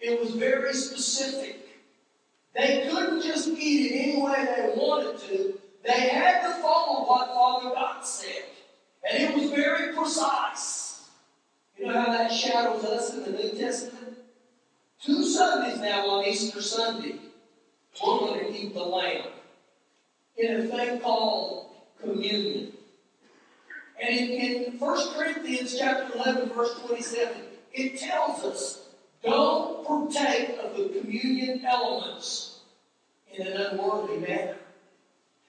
it 0.00 0.20
was 0.20 0.30
very 0.34 0.72
specific. 0.74 1.66
They 2.54 2.88
couldn't 2.88 3.22
just 3.22 3.48
eat 3.48 3.90
it 3.90 3.96
any 3.96 4.22
way 4.22 4.44
they 4.44 4.72
wanted 4.76 5.18
to. 5.28 5.58
They 5.84 6.08
had 6.08 6.42
to 6.42 6.62
follow 6.62 7.06
what 7.06 7.28
Father 7.28 7.70
God 7.70 8.04
said. 8.04 8.44
And 9.08 9.22
it 9.22 9.34
was 9.34 9.50
very 9.50 9.94
precise. 9.94 11.08
You 11.76 11.86
know 11.86 12.00
how 12.00 12.12
that 12.12 12.32
shadows 12.32 12.84
us 12.84 13.14
in 13.14 13.24
the 13.24 13.30
New 13.30 13.50
Testament? 13.50 14.18
Two 15.02 15.24
Sundays 15.24 15.80
now 15.80 16.08
on 16.08 16.24
Easter 16.24 16.62
Sunday, 16.62 17.16
we're 18.04 18.18
going 18.18 18.40
to 18.40 18.58
eat 18.58 18.72
the 18.72 18.82
lamb 18.82 19.26
in 20.36 20.60
a 20.60 20.64
thing 20.66 21.00
called 21.00 21.74
communion. 22.00 22.72
And 24.00 24.18
in, 24.18 24.30
in 24.30 24.78
1 24.78 25.14
Corinthians 25.14 25.76
chapter 25.78 26.14
11, 26.14 26.50
verse 26.50 26.78
27, 26.86 27.36
it 27.72 27.98
tells 27.98 28.44
us, 28.44 28.88
don't 29.22 29.86
partake 29.86 30.58
of 30.62 30.76
the 30.76 31.00
communion 31.00 31.64
elements 31.64 32.60
in 33.32 33.46
an 33.46 33.56
unworthy 33.56 34.18
manner. 34.18 34.56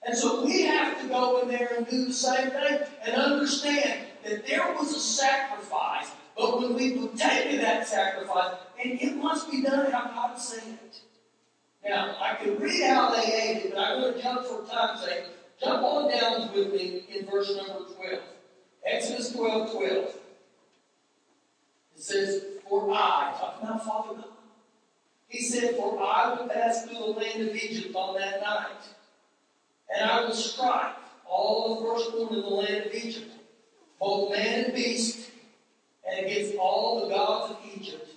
And 0.05 0.17
so 0.17 0.45
we 0.45 0.63
have 0.63 1.01
to 1.01 1.07
go 1.09 1.41
in 1.41 1.49
there 1.49 1.69
and 1.77 1.87
do 1.87 2.05
the 2.05 2.13
same 2.13 2.49
thing 2.51 2.79
and 3.05 3.15
understand 3.15 4.07
that 4.23 4.47
there 4.47 4.73
was 4.73 4.95
a 4.95 4.99
sacrifice 4.99 6.11
but 6.37 6.59
when 6.59 6.75
we 6.75 6.91
partake 6.91 7.55
of 7.55 7.61
that 7.61 7.87
sacrifice, 7.87 8.55
and 8.81 9.01
it 9.01 9.15
must 9.15 9.49
be 9.49 9.63
done 9.63 9.91
how 9.91 10.05
God 10.05 10.35
said. 10.39 10.77
Now, 11.87 12.17
I 12.19 12.35
can 12.35 12.57
read 12.59 12.83
how 12.83 13.15
they 13.15 13.21
ate 13.21 13.65
it, 13.65 13.73
but 13.73 13.79
I'm 13.79 14.01
going 14.01 14.13
to 14.15 14.21
jump 14.21 14.45
for 14.45 14.65
time's 14.65 15.05
sake. 15.05 15.23
Jump 15.63 15.83
on 15.83 16.11
down 16.11 16.53
with 16.53 16.73
me 16.73 17.03
in 17.07 17.25
verse 17.25 17.55
number 17.55 17.85
12. 17.95 18.19
Exodus 18.85 19.31
12, 19.31 19.71
12. 19.71 19.91
It 21.95 22.03
says, 22.03 22.43
For 22.69 22.91
I, 22.91 23.33
talking 23.39 23.69
about 23.69 23.85
Father 23.85 24.15
God, 24.15 24.25
he 25.29 25.41
said, 25.41 25.75
For 25.77 25.97
I 26.01 26.33
will 26.33 26.47
pass 26.49 26.83
through 26.83 26.99
the 26.99 27.05
land 27.05 27.49
of 27.49 27.55
Egypt 27.55 27.95
on 27.95 28.19
that 28.19 28.41
night, 28.41 28.67
and 29.93 30.09
I 30.09 30.25
will 30.25 30.33
strike 30.33 30.95
all 31.25 31.75
the 31.75 31.85
firstborn 31.85 32.35
in 32.35 32.41
the 32.41 32.47
land 32.47 32.85
of 32.85 32.93
Egypt, 32.93 33.31
both 33.99 34.31
man 34.31 34.65
and 34.65 34.73
beast, 34.73 35.31
and 36.09 36.25
against 36.25 36.55
all 36.57 37.01
the 37.01 37.15
gods 37.15 37.53
of 37.53 37.59
Egypt, 37.75 38.09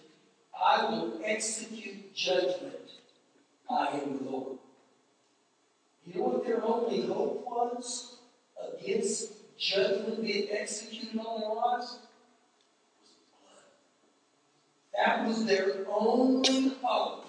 I 0.54 0.84
will 0.84 1.20
execute 1.24 2.14
judgment. 2.14 2.89
I 3.70 3.86
am 4.02 4.18
the 4.18 4.30
Lord. 4.30 4.58
You 6.04 6.18
know 6.18 6.28
what 6.28 6.44
their 6.44 6.64
only 6.64 7.02
hope 7.06 7.44
was 7.46 8.16
against 8.80 9.32
judgment 9.58 10.22
being 10.22 10.48
executed 10.50 11.20
on 11.20 11.40
their 11.40 11.54
lives? 11.54 11.98
That 14.96 15.24
was 15.24 15.44
their 15.44 15.86
only 15.88 16.74
hope. 16.82 17.26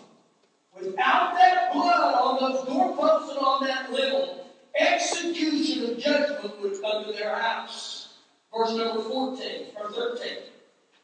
Without 0.75 1.35
that 1.35 1.71
blood 1.73 2.13
on 2.15 2.37
those 2.39 2.65
doorposts 2.65 3.29
and 3.29 3.39
on 3.39 3.63
that 3.67 3.91
lintel, 3.91 4.47
execution 4.75 5.91
of 5.91 5.99
judgment 5.99 6.59
would 6.59 6.81
come 6.81 7.05
to 7.05 7.11
their 7.11 7.35
house. 7.35 8.13
Verse 8.55 8.75
number 8.75 9.03
14, 9.03 9.67
or 9.79 9.91
13. 9.91 10.37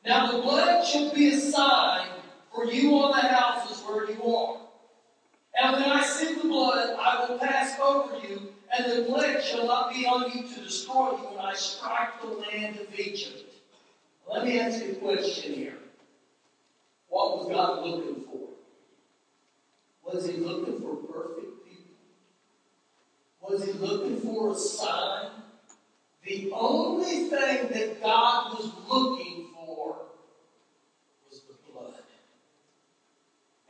Now 0.03 0.31
the 0.31 0.41
blood 0.41 0.83
shall 0.83 1.13
be 1.13 1.33
a 1.33 1.37
sign 1.39 2.07
for 2.53 2.65
you 2.65 2.95
on 2.95 3.11
the 3.11 3.27
houses 3.27 3.83
where 3.85 4.09
you 4.09 4.23
are. 4.23 4.66
And 5.59 5.73
when 5.75 5.91
I 5.91 6.03
see 6.03 6.35
the 6.35 6.47
blood, 6.47 6.95
I 6.99 7.25
will 7.25 7.39
pass 7.39 7.79
over 7.79 8.19
you, 8.27 8.53
and 8.77 8.91
the 8.91 9.11
plague 9.11 9.41
shall 9.41 9.65
not 9.65 9.91
be 9.91 10.05
on 10.05 10.31
you 10.31 10.47
to 10.47 10.61
destroy 10.61 11.11
you 11.11 11.17
when 11.17 11.39
I 11.39 11.53
strike 11.55 12.21
the 12.21 12.27
land 12.27 12.77
of 12.79 12.99
Egypt. 12.99 13.55
Let 14.27 14.45
me 14.45 14.59
ask 14.59 14.83
you 14.85 14.91
a 14.91 14.95
question 14.95 15.53
here. 15.53 15.77
What 17.09 17.39
was 17.39 17.47
God 17.49 17.85
looking 17.85 18.23
for? 18.25 18.49
Was 20.03 20.27
he 20.27 20.33
looking 20.33 20.79
for 20.79 20.95
perfect 20.95 21.65
people? 21.65 21.95
Was 23.41 23.65
he 23.65 23.71
looking 23.73 24.21
for 24.21 24.51
a 24.51 24.55
sign? 24.55 25.31
The 26.23 26.51
only 26.53 27.29
thing 27.29 27.69
that 27.69 28.01
God 28.01 28.59
was 28.59 28.71
looking 28.87 29.46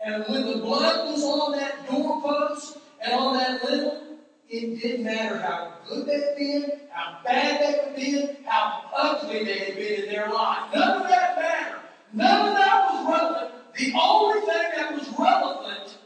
And 0.08 0.24
when 0.30 0.46
the 0.48 0.60
blood 0.60 1.12
was 1.12 1.22
on 1.22 1.52
that 1.52 1.86
doorpost 1.86 2.78
and 3.02 3.14
on 3.14 3.36
that 3.36 3.62
lintel, 3.62 4.20
it 4.50 4.82
didn't 4.82 5.04
matter 5.04 5.38
how 5.38 5.74
good 5.86 6.08
they 6.08 6.14
had 6.14 6.38
been, 6.38 6.80
how 6.90 7.20
bad 7.26 7.60
they 7.60 7.72
had 7.78 7.94
been, 7.94 8.38
how 8.46 8.90
ugly 8.96 9.44
they 9.44 9.58
had 9.58 9.76
been 9.76 10.04
in 10.06 10.10
their 10.10 10.30
life. 10.30 10.74
None 10.74 11.02
of 11.02 11.10
that 11.10 11.36
mattered. 11.36 11.82
None 12.14 12.48
of 12.48 12.56
that 12.56 12.94
was 12.94 13.20
relevant. 13.20 13.54
The 13.76 13.94
only 14.00 14.40
thing 14.40 14.72
that 14.78 14.94
was 14.94 15.08
relevant, 15.20 15.98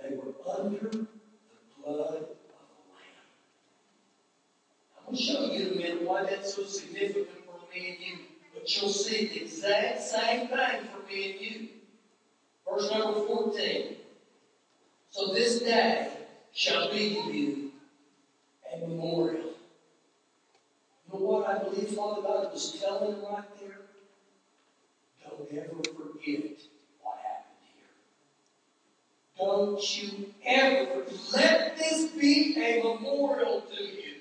they 0.00 0.14
were 0.14 0.32
under 0.56 0.88
the 0.88 1.06
blood 1.82 2.00
of 2.00 2.12
the 2.12 2.18
Lamb. 2.18 2.26
I'm 5.00 5.04
going 5.06 5.16
to 5.16 5.20
show 5.20 5.52
you 5.52 5.66
in 5.66 5.72
a 5.72 5.74
minute 5.74 6.02
why 6.02 6.22
that's 6.22 6.54
so 6.54 6.62
significant 6.62 7.44
for 7.44 7.74
me 7.74 7.96
and 7.96 8.06
you. 8.06 8.18
But 8.54 8.80
you'll 8.80 8.92
see 8.92 9.26
the 9.26 9.42
exact 9.42 10.00
same 10.00 10.46
thing 10.46 10.86
for 10.92 11.12
me 11.12 11.32
and 11.32 11.40
you. 11.40 11.68
Verse 12.74 12.90
number 12.90 13.20
14. 13.20 13.96
So 15.10 15.32
this 15.32 15.60
day 15.60 16.08
shall 16.52 16.90
be 16.90 17.14
to 17.14 17.32
you 17.32 17.70
a 18.72 18.78
memorial. 18.80 19.52
You 21.06 21.12
know 21.12 21.24
what 21.24 21.48
I 21.48 21.62
believe 21.62 21.90
Father 21.90 22.22
God 22.22 22.52
was 22.52 22.72
telling 22.80 23.22
right 23.22 23.44
there? 23.60 23.78
Don't 25.22 25.52
ever 25.52 25.82
forget 25.84 26.58
what 27.00 27.18
happened 27.18 27.62
here. 27.62 27.92
Don't 29.38 30.02
you 30.02 30.34
ever 30.44 31.04
let 31.32 31.78
this 31.78 32.10
be 32.10 32.56
a 32.56 32.82
memorial 32.82 33.60
to 33.60 33.82
you. 33.84 34.14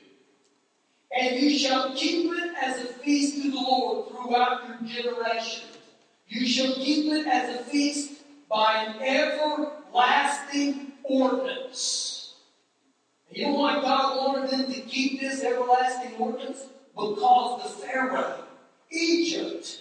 And 1.19 1.39
you 1.39 1.57
shall 1.57 1.95
keep 1.95 2.31
it 2.31 2.53
as 2.62 2.81
a 2.81 2.93
feast 2.93 3.41
to 3.41 3.50
the 3.50 3.57
Lord 3.57 4.10
throughout 4.10 4.62
your 4.67 4.77
generations. 4.88 5.77
You 6.27 6.45
shall 6.45 6.75
keep 6.75 7.12
it 7.13 7.25
as 7.27 7.60
a 7.60 7.63
feast 7.63 8.12
by 8.53 8.83
an 8.83 9.01
everlasting 9.01 10.91
ordinance. 11.03 12.36
And 13.29 13.38
you 13.38 13.48
know 13.48 13.53
why 13.53 13.81
God 13.81 14.17
wanted 14.17 14.51
them 14.51 14.72
to 14.72 14.81
keep 14.81 15.19
this 15.19 15.43
everlasting 15.43 16.13
ordinance? 16.19 16.67
Because 16.95 17.63
the 17.63 17.69
Pharaoh, 17.88 18.43
Egypt, 18.91 19.79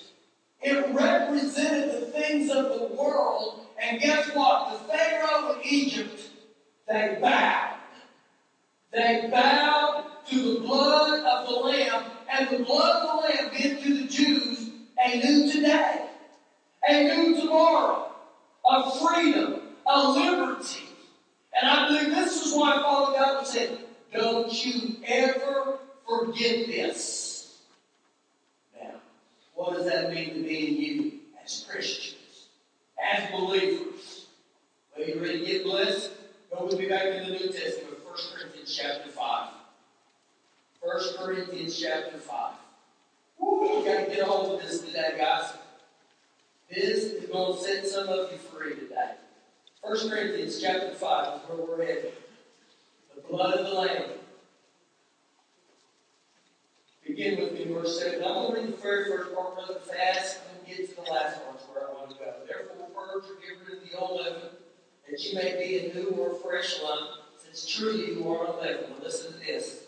it 0.62 0.86
represented 0.94 1.90
the 1.90 2.06
things 2.06 2.50
of 2.50 2.64
the 2.70 2.96
world. 2.96 3.66
And 3.78 4.00
guess 4.00 4.34
what? 4.34 4.72
The 4.72 4.78
Pharaoh 4.94 5.52
of 5.52 5.60
Egypt, 5.64 6.30
they 6.88 7.18
bowed. 7.20 7.76
They 8.90 9.28
bowed 9.30 10.04
to 10.28 10.54
the 10.54 10.60
blood 10.60 11.20
of 11.20 11.48
the 11.48 11.54
Lamb, 11.60 12.04
and 12.30 12.48
the 12.48 12.64
blood 12.64 13.02
of 13.02 13.22
the 13.22 13.28
Lamb 13.28 13.52
meant 13.52 13.82
to 13.82 14.02
the 14.02 14.08
Jews 14.08 14.70
a 15.04 15.18
new 15.18 15.52
today. 15.52 16.08
a 16.88 17.04
new 17.04 17.40
tomorrow, 17.40 18.11
a 18.72 18.90
freedom, 18.90 19.60
a 19.86 20.08
liberty. 20.10 20.84
And 21.54 21.68
I 21.68 21.88
believe 21.88 22.14
this 22.14 22.46
is 22.46 22.54
why 22.54 22.80
Father 22.82 23.12
God 23.18 23.40
was 23.40 23.52
saying, 23.52 23.78
don't 24.12 24.64
you 24.64 24.96
ever 25.06 25.78
forget 26.08 26.66
this. 26.66 27.58
Now, 28.80 28.94
what 29.54 29.76
does 29.76 29.86
that 29.86 30.12
mean 30.12 30.30
to 30.30 30.40
me 30.40 30.68
and 30.68 30.76
you 30.76 31.12
as 31.44 31.66
Christians, 31.70 32.48
as 33.14 33.30
believers? 33.30 34.26
Well, 34.96 35.06
you 35.06 35.20
ready 35.20 35.40
to 35.40 35.46
get 35.46 35.64
blessed? 35.64 36.10
Go 36.50 36.66
with 36.66 36.78
me 36.78 36.88
back 36.88 37.04
in 37.04 37.24
the 37.24 37.30
New 37.30 37.52
Testament, 37.52 38.04
1 38.04 38.14
Corinthians 38.34 38.74
chapter 38.74 39.10
5. 39.10 39.48
1 40.80 41.00
Corinthians 41.18 41.78
chapter 41.78 42.18
5. 42.18 42.52
Woo, 43.38 43.78
we 43.78 43.84
got 43.84 44.06
to 44.06 44.14
get 44.14 44.26
on 44.26 44.52
with 44.52 44.62
this 44.62 44.80
today, 44.80 45.14
guys. 45.18 45.52
This 46.72 47.04
is 47.04 47.28
going 47.28 47.54
to 47.54 47.62
set 47.62 47.86
some 47.86 48.08
of 48.08 48.32
you 48.32 48.38
free 48.38 48.74
today. 48.74 49.10
1 49.82 50.08
Corinthians 50.08 50.58
chapter 50.58 50.94
5 50.94 51.36
is 51.36 51.48
where 51.48 51.66
we're 51.66 51.84
headed. 51.84 52.14
The 53.14 53.20
blood 53.20 53.58
of 53.58 53.66
the 53.66 53.74
Lamb. 53.74 54.04
Begin 57.06 57.40
with 57.40 57.52
me, 57.52 57.66
verse 57.66 58.00
7. 58.00 58.24
I'm 58.24 58.32
going 58.32 58.54
to 58.54 58.60
read 58.62 58.72
the 58.72 58.76
very 58.80 59.04
first 59.04 59.34
part 59.34 59.54
rather 59.54 59.80
fast 59.80 60.38
and 60.48 60.66
get 60.66 60.88
to 60.88 60.94
the 60.94 61.02
last 61.02 61.44
parts 61.44 61.64
where 61.70 61.90
I 61.90 61.92
want 61.92 62.10
to 62.12 62.16
go. 62.16 62.32
Therefore, 62.46 62.88
purge 62.94 63.24
or 63.24 63.34
get 63.34 63.68
rid 63.68 63.82
of 63.82 63.90
the 63.90 63.98
old 63.98 64.20
leaven, 64.22 64.48
that 65.10 65.22
you 65.22 65.34
may 65.34 65.58
be 65.58 65.90
a 65.90 65.94
new 65.94 66.08
or 66.18 66.36
fresh 66.36 66.80
lump, 66.82 67.10
since 67.44 67.66
truly 67.66 68.14
you 68.14 68.32
are 68.32 68.50
unleavened. 68.50 68.94
Now 68.96 69.04
listen 69.04 69.34
to 69.34 69.38
this. 69.40 69.84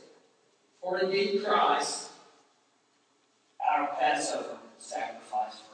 For 0.83 0.99
indeed 0.99 1.43
Christ, 1.43 2.11
our 3.59 3.87
Passover, 3.99 4.59
us. 5.47 5.74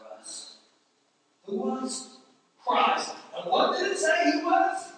Who 1.51 1.57
was? 1.57 2.19
Christ. 2.65 3.15
And 3.37 3.51
what 3.51 3.77
did 3.77 3.91
it 3.91 3.99
say 3.99 4.31
he 4.31 4.45
was? 4.45 4.93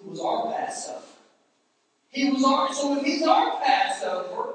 He 0.00 0.08
was 0.08 0.20
our 0.20 0.52
Passover. 0.52 1.02
He 2.08 2.30
was 2.30 2.44
our, 2.44 2.72
so 2.72 2.98
if 2.98 3.04
he's 3.04 3.26
our 3.26 3.60
Passover, 3.60 4.54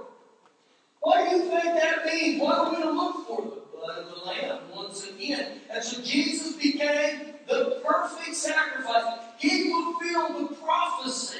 what 1.01 1.30
do 1.30 1.36
you 1.36 1.50
think 1.50 1.63
that 1.63 2.06
means? 2.06 2.41
What 2.41 2.58
are 2.58 2.70
we 2.70 2.77
going 2.77 2.88
to 2.88 2.94
look 2.94 3.27
for? 3.27 3.41
The 3.41 3.77
blood 3.77 3.98
of 4.00 4.10
the 4.10 4.25
Lamb, 4.25 4.60
once 4.74 5.08
again. 5.08 5.60
And 5.70 5.84
so 5.84 6.01
Jesus 6.01 6.56
became 6.56 7.34
the 7.48 7.82
perfect 7.86 8.36
sacrifice. 8.36 9.20
He 9.38 9.70
fulfilled 9.70 10.50
the 10.50 10.56
prophecy. 10.56 11.39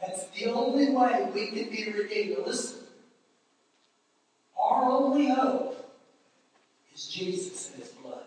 That's 0.00 0.26
the 0.28 0.52
only 0.52 0.90
way 0.90 1.28
we 1.34 1.48
can 1.48 1.68
be 1.70 1.92
redeemed. 1.92 2.38
Now 2.38 2.44
listen, 2.46 2.78
our 4.58 4.90
only 4.90 5.28
hope 5.28 5.76
is 6.96 7.08
Jesus 7.08 7.70
and 7.72 7.82
His 7.82 7.92
blood. 7.92 8.24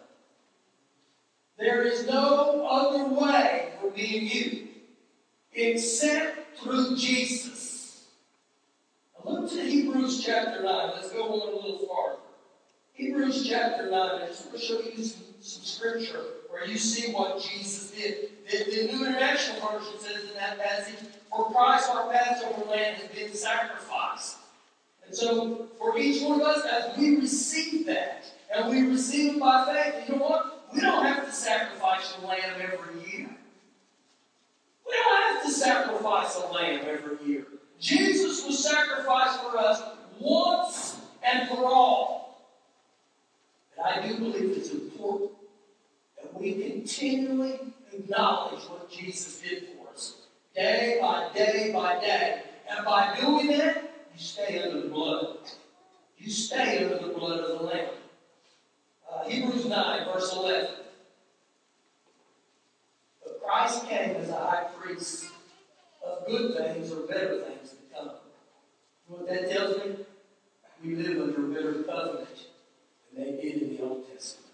There 1.57 1.83
is 1.83 2.05
no 2.05 2.65
other 2.69 3.13
and 4.19 4.33
you 4.33 4.67
except 5.53 6.59
through 6.59 6.95
Jesus. 6.95 8.05
Now 9.25 9.31
look 9.31 9.51
to 9.51 9.61
Hebrews 9.61 10.23
chapter 10.23 10.61
9. 10.61 10.91
Let's 10.95 11.11
go 11.11 11.23
on 11.23 11.53
a 11.53 11.55
little 11.55 11.87
farther. 11.87 12.19
Hebrews 12.93 13.47
chapter 13.47 13.89
9. 13.89 13.93
I 13.93 14.27
just 14.27 14.47
want 14.47 14.59
to 14.59 14.65
show 14.65 14.81
you 14.81 15.03
some, 15.03 15.23
some 15.39 15.63
scripture 15.63 16.23
where 16.49 16.65
you 16.65 16.77
see 16.77 17.11
what 17.11 17.41
Jesus 17.41 17.91
did. 17.91 18.29
The, 18.49 18.57
the 18.71 18.93
New 18.93 19.05
International 19.05 19.69
Version 19.69 19.99
says 19.99 20.29
in 20.29 20.35
that 20.35 20.59
passage, 20.59 20.99
For 21.29 21.51
Christ 21.51 21.89
our 21.89 22.11
Passover 22.11 22.69
lamb 22.69 22.95
has 22.95 23.07
been 23.11 23.33
sacrificed. 23.33 24.37
And 25.05 25.15
so, 25.15 25.67
for 25.79 25.97
each 25.97 26.21
one 26.21 26.41
of 26.41 26.47
us, 26.47 26.65
as 26.65 26.97
we 26.97 27.15
receive 27.17 27.85
that, 27.87 28.25
and 28.53 28.69
we 28.69 28.83
receive 28.83 29.35
it 29.35 29.39
by 29.39 29.65
faith, 29.65 30.09
you 30.09 30.15
know 30.15 30.21
what? 30.23 30.69
We 30.73 30.81
don't 30.81 31.05
have 31.05 31.25
to 31.25 31.31
sacrifice 31.31 32.15
a 32.21 32.27
lamb 32.27 32.61
every 32.61 33.11
year. 33.11 33.29
We 34.89 34.95
don't 34.95 35.21
have 35.21 35.38
sacrifice 35.51 36.35
a 36.35 36.51
lamb 36.53 36.81
every 36.87 37.17
year. 37.25 37.45
Jesus 37.79 38.45
was 38.45 38.63
sacrificed 38.63 39.41
for 39.41 39.57
us 39.57 39.81
once 40.19 40.99
and 41.23 41.47
for 41.49 41.65
all. 41.65 42.45
But 43.75 43.85
I 43.85 44.07
do 44.07 44.17
believe 44.17 44.57
it's 44.57 44.71
important 44.71 45.31
that 46.21 46.39
we 46.39 46.53
continually 46.53 47.59
acknowledge 47.93 48.63
what 48.63 48.91
Jesus 48.91 49.39
did 49.39 49.67
for 49.69 49.91
us, 49.93 50.15
day 50.53 50.97
by 51.01 51.29
day 51.33 51.71
by 51.73 51.99
day. 51.99 52.43
And 52.69 52.85
by 52.85 53.17
doing 53.19 53.47
that, 53.57 53.77
you 54.13 54.19
stay 54.19 54.61
under 54.61 54.81
the 54.81 54.89
blood. 54.89 55.37
You 56.17 56.29
stay 56.29 56.83
under 56.83 57.07
the 57.07 57.13
blood 57.13 57.39
of 57.39 57.59
the 57.59 57.65
Lamb. 57.65 57.89
Uh, 59.11 59.27
Hebrews 59.27 59.65
9, 59.65 60.05
verse 60.13 60.33
11. 60.35 60.69
But 63.23 63.41
Christ 63.41 63.87
came 63.87 64.17
as 64.17 64.29
a 64.29 64.35
high 64.35 64.67
priest 64.79 65.31
good 66.29 66.57
things 66.57 66.91
or 66.91 67.07
better 67.07 67.41
things 67.41 67.71
to 67.71 67.95
come. 67.95 68.11
You 69.09 69.15
know 69.15 69.23
what 69.23 69.27
that 69.27 69.51
tells 69.51 69.77
me? 69.77 69.95
We 70.83 70.95
live 70.95 71.21
under 71.21 71.45
a 71.45 71.53
better 71.53 71.83
covenant 71.83 72.47
than 73.13 73.25
they 73.25 73.41
did 73.41 73.61
in 73.63 73.75
the 73.75 73.83
Old 73.83 74.05
Testament. 74.11 74.53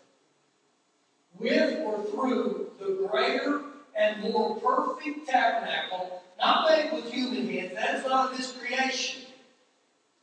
With 1.38 1.80
or 1.80 2.04
through 2.06 2.72
the 2.80 3.08
greater 3.08 3.62
and 3.96 4.22
more 4.24 4.56
perfect 4.60 5.28
tabernacle, 5.28 6.24
not 6.40 6.70
made 6.70 6.92
with 6.94 7.12
human 7.12 7.48
hands, 7.48 7.74
that 7.76 7.96
is 7.96 8.06
not 8.06 8.36
this 8.36 8.54
creation. 8.54 9.22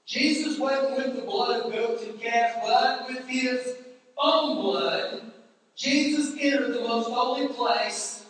Jesus 0.06 0.58
wasn't 0.58 0.96
with 0.96 1.16
the 1.16 1.22
blood 1.22 1.62
of 1.62 1.72
goats 1.72 2.02
and 2.02 2.20
calves, 2.20 2.56
but 2.62 3.08
with 3.08 3.26
his 3.28 3.76
own 4.18 4.56
blood. 4.56 5.32
Jesus 5.76 6.34
entered 6.40 6.74
the 6.74 6.80
most 6.80 7.10
holy 7.10 7.48
place 7.48 8.24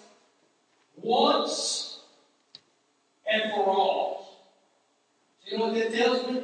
once 0.96 1.81
and 3.30 3.52
for 3.52 3.64
all. 3.64 4.38
Do 5.44 5.52
you 5.52 5.58
know 5.58 5.66
what 5.66 5.74
that 5.74 5.92
tells 5.92 6.30
me? 6.30 6.42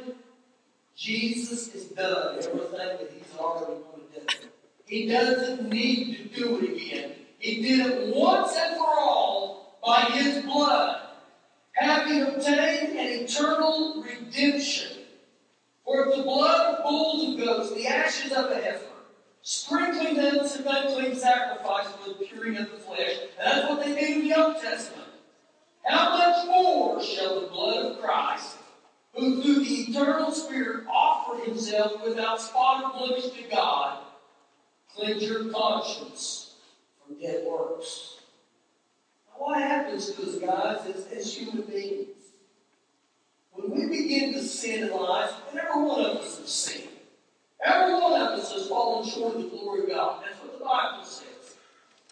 Jesus 0.95 1.71
has 1.71 1.85
done 1.85 2.37
everything 2.37 2.71
that 2.71 3.11
he's 3.13 3.37
already 3.37 3.81
going 3.81 4.03
to 4.13 4.19
do. 4.19 4.47
He 4.85 5.07
doesn't 5.07 5.69
need 5.69 6.33
to 6.33 6.39
do 6.39 6.57
it 6.57 6.73
again. 6.75 7.11
He 7.37 7.61
did 7.61 7.85
it 7.85 8.15
once 8.15 8.53
and 8.57 8.75
for 8.75 8.99
all 8.99 9.77
by 9.85 10.01
his 10.11 10.43
blood, 10.43 10.99
having 11.71 12.23
obtained 12.23 12.99
an 12.99 13.23
eternal 13.23 14.03
redemption. 14.03 14.97
For 15.85 16.07
if 16.07 16.17
the 16.17 16.23
blood 16.23 16.75
of 16.75 16.83
bulls 16.83 17.23
and 17.23 17.39
goats, 17.39 17.73
the 17.73 17.87
ashes 17.87 18.33
of 18.33 18.51
a 18.51 18.55
heifer, 18.55 18.85
sprinkling 19.41 20.15
them 20.15 20.39
as 20.39 20.57
an 20.57 20.67
unclean 20.67 21.15
sacrifice 21.15 21.87
for 22.03 22.09
the 22.09 22.25
curing 22.25 22.57
of 22.57 22.69
the 22.69 22.77
flesh, 22.77 23.15
and 23.21 23.29
that's 23.39 23.69
what 23.69 23.83
they 23.83 23.95
did 23.95 24.17
in 24.17 24.27
the 24.27 24.37
Old 24.37 24.61
Testament. 24.61 25.08
How 25.85 26.17
much 26.17 26.45
more 26.45 27.01
shall 27.01 27.41
the 27.41 27.47
blood 27.47 27.85
of 27.85 28.01
Christ, 28.01 28.57
who 29.13 29.41
through 29.41 29.65
the 29.65 29.75
eternal 29.89 30.31
Spirit 30.31 30.85
offered 30.87 31.45
himself 31.45 32.03
without 32.03 32.41
spot 32.41 32.83
or 32.83 33.07
blemish 33.07 33.31
to 33.31 33.43
God, 33.49 33.99
cleanse 34.93 35.23
your 35.23 35.51
conscience 35.51 36.55
from 37.05 37.19
dead 37.19 37.45
works? 37.45 38.17
Now, 39.27 39.45
what 39.45 39.61
happens 39.61 40.11
to 40.11 40.21
us, 40.21 40.35
guys, 40.35 40.95
as, 40.95 41.07
as 41.07 41.33
human 41.33 41.61
beings? 41.63 42.07
When 43.51 43.71
we 43.71 43.87
begin 43.87 44.33
to 44.33 44.43
sin 44.43 44.87
in 44.87 44.93
life, 44.95 45.33
every 45.49 45.83
one 45.83 46.05
of 46.05 46.17
us 46.17 46.37
has 46.39 46.49
sinned, 46.49 46.87
every 47.65 47.93
one 47.93 48.13
of 48.13 48.39
us 48.39 48.53
has 48.53 48.67
fallen 48.67 49.09
short 49.09 49.35
of 49.35 49.43
the 49.43 49.49
glory 49.49 49.83
of 49.83 49.89
God. 49.89 50.23
That's 50.23 50.39
what 50.41 50.57
the 50.57 50.63
Bible 50.63 51.03
says. 51.03 51.28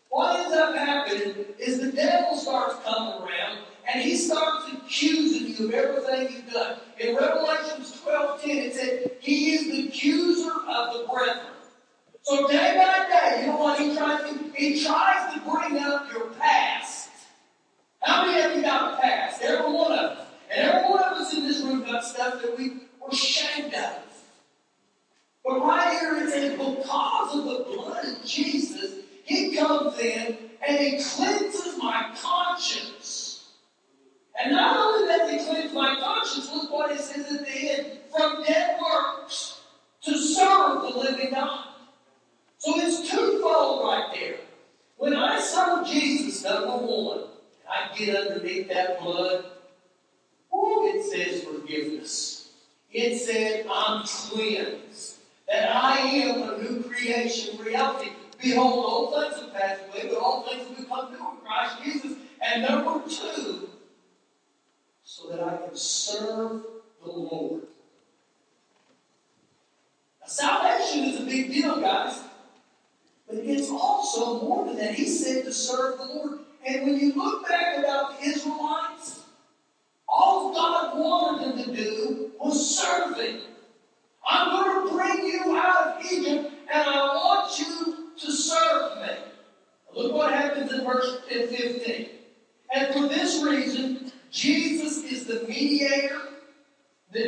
What 0.09 0.39
ends 0.39 0.55
up 0.55 0.75
happening 0.75 1.45
is 1.59 1.81
the 1.81 1.91
devil 1.91 2.37
starts 2.37 2.75
coming 2.83 3.21
around 3.21 3.59
and 3.87 4.01
he 4.01 4.15
starts 4.15 4.71
accusing 4.73 5.55
you 5.55 5.67
of 5.67 5.73
everything 5.73 6.35
you've 6.35 6.53
done. 6.53 6.79
In 6.99 7.15
Revelations 7.15 8.01
12 8.01 8.41
10, 8.41 8.49
it 8.57 8.73
said, 8.73 9.11
He 9.19 9.53
is 9.53 9.65
the 9.65 9.87
accuser 9.87 10.51
of 10.67 10.93
the 10.93 11.07
brethren. 11.11 11.53
So 12.23 12.47
day 12.47 12.75
by 12.75 13.07
day, 13.07 13.41
you 13.41 13.47
know 13.47 13.57
what 13.57 13.79
he 13.79 13.95
tries 13.95 14.29
to 14.29 14.37
do? 14.37 14.51
He 14.55 14.83
tries 14.83 15.33
to 15.33 15.39
bring 15.39 15.81
up 15.81 16.11
your 16.11 16.27
past. 16.31 17.09
How 18.01 18.25
many 18.25 18.43
of 18.43 18.57
you 18.57 18.61
got 18.63 18.93
a 18.93 19.01
past? 19.01 19.41
Every 19.41 19.71
one 19.71 19.91
of 19.93 19.99
us. 19.99 20.27
And 20.49 20.69
every 20.69 20.89
one 20.89 21.03
of 21.03 21.13
us 21.13 21.33
in 21.33 21.45
this 21.45 21.61
room 21.61 21.83
got 21.83 22.03
stuff 22.03 22.41
that 22.41 22.57
we 22.57 22.69
were 23.01 23.09
ashamed 23.11 23.73
of. 23.73 24.03
But 25.45 25.61
right 25.61 25.97
here 25.97 26.17
it 26.17 26.29
says, 26.29 26.51
because 26.51 27.35
of 27.35 27.45
the 27.45 27.63
blood 27.73 28.05
of 28.05 28.25
Jesus, 28.25 28.66
He 29.27 29.55
comes 29.57 29.99
in 29.99 30.37
and 30.67 30.77
He 30.79 30.91
cleanses 30.91 31.77
my 31.77 32.15
conscience. 32.19 33.49
And 34.39 34.53
not 34.53 34.77
only 34.77 35.07
does 35.07 35.31
He 35.31 35.37
cleanse 35.49 35.73
my 35.73 35.95
conscience, 35.99 36.49
look 36.53 36.71
what 36.71 36.91
it 36.91 36.99
says 36.99 37.31
at 37.33 37.45
the 37.45 37.69
end 37.69 37.99
from 38.15 38.43
dead 38.43 38.79
works 38.81 39.61
to 40.03 40.17
serve 40.17 40.81
the 40.81 40.89
living 40.89 41.31
God. 41.31 41.65
So 42.59 42.79
it's 42.79 43.09
twofold 43.09 43.83
right 43.83 44.09
there. 44.13 44.37
When 44.97 45.13
I 45.15 45.39
serve 45.39 45.85
Jesus, 45.87 46.43
number 46.43 46.77
one, 46.77 47.25
I 47.69 47.95
get 47.97 48.15
underneath 48.15 48.69
that 48.69 48.99
blood, 49.01 49.45
Oh, 50.51 50.87
it 50.87 51.03
says 51.03 51.43
forgiveness. 51.43 52.49
It 52.91 53.17
said 53.17 53.67
I'm 53.69 54.03
cleansed. 54.05 55.17
that 55.49 55.75
I 55.75 55.97
am 55.99 56.41
a 56.41 56.57
new 56.61 56.83
creation 56.83 57.57
reality. 57.59 58.11
Behold, 58.41 58.85
all 58.85 59.21
things 59.21 59.41
have 59.41 59.53
passed 59.53 59.81
away, 59.89 60.09
but 60.09 60.17
all 60.17 60.43
things 60.43 60.67
have 60.67 60.77
become 60.77 61.11
new 61.11 61.17
in 61.17 61.37
Christ 61.43 61.83
Jesus. 61.83 62.17
And 62.41 62.63
number 62.63 63.01
two, 63.09 63.69
so 65.03 65.29
that 65.29 65.41
I 65.41 65.57
can 65.57 65.75
serve 65.75 66.63
the 67.03 67.11
Lord. 67.11 67.63
Now, 70.21 70.27
salvation 70.27 71.05
is 71.05 71.21
a 71.21 71.25
big 71.25 71.51
deal, 71.51 71.81
guys. 71.81 72.21
But 73.27 73.37
it's 73.37 73.69
also 73.69 74.41
more 74.41 74.65
than 74.65 74.77
that. 74.77 74.93
He 74.93 75.05
said 75.05 75.43
to 75.45 75.53
serve 75.53 75.97
the 75.97 76.05
Lord. 76.05 76.39
And 76.65 76.85
when 76.85 76.99
you 76.99 77.13
look 77.13 77.47
back 77.47 77.77
about 77.77 78.19
the 78.19 78.27
Israelites, 78.27 79.21
all 80.07 80.53
God 80.53 80.97
wanted 80.97 81.57
them 81.57 81.65
to 81.65 81.75
do 81.75 82.31
was 82.39 82.77
serve 82.77 83.17
Him. 83.17 83.41
I'm 84.25 84.51
going 84.51 84.87
to 84.87 84.95
bring 84.95 85.25
you 85.25 85.57
out 85.57 85.87
of 85.87 86.05
Egypt, 86.11 86.53
and 86.71 86.83
I 86.83 87.05
want 87.15 87.59
you 87.59 88.11
to 88.17 88.31
serve 88.31 89.01
me. 89.01 89.13
Look 89.95 90.13
what 90.13 90.33
happens 90.33 90.71
in 90.71 90.83
verse 90.83 91.19
15. 91.29 92.09
And 92.73 92.93
for 92.93 93.07
this 93.07 93.43
reason, 93.43 94.11
Jesus 94.31 95.03
is 95.03 95.25
the 95.25 95.45
mediator, 95.47 96.19
the 97.11 97.23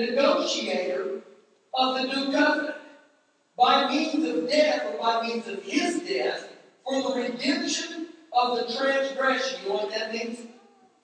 negotiator 0.62 1.22
of 1.74 1.96
the 1.96 2.04
new 2.04 2.32
covenant. 2.32 2.76
By 3.58 3.90
means 3.90 4.26
of 4.26 4.50
death, 4.50 4.86
or 4.86 4.98
by 5.00 5.28
means 5.28 5.48
of 5.48 5.62
his 5.64 6.02
death, 6.04 6.48
for 6.84 7.02
the 7.02 7.22
redemption 7.22 8.08
of 8.32 8.58
the 8.58 8.74
transgression. 8.74 9.60
You 9.64 9.70
know 9.70 9.76
what 9.76 9.90
that 9.92 10.14
means? 10.14 10.40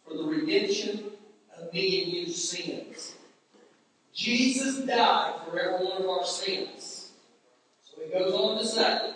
For 0.07 0.15
the 0.15 0.23
redemption 0.23 1.11
of 1.57 1.73
me 1.73 2.03
and 2.03 2.13
you 2.13 2.33
sins. 2.33 3.15
Jesus 4.13 4.77
died 4.85 5.33
for 5.45 5.59
every 5.59 5.85
one 5.85 6.01
of 6.01 6.09
our 6.09 6.25
sins. 6.25 7.11
So 7.83 8.01
he 8.01 8.11
goes 8.11 8.33
on 8.33 8.57
to 8.57 8.65
say, 8.65 9.13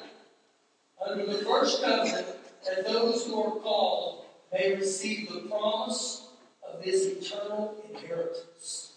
under 1.08 1.26
the 1.26 1.38
first 1.46 1.82
covenant, 1.82 2.28
that 2.66 2.86
those 2.86 3.26
who 3.26 3.42
are 3.42 3.60
called 3.62 4.26
may 4.52 4.76
receive 4.76 5.32
the 5.32 5.48
promise 5.48 6.28
of 6.68 6.84
this 6.84 7.06
eternal 7.06 7.82
inheritance. 7.90 8.89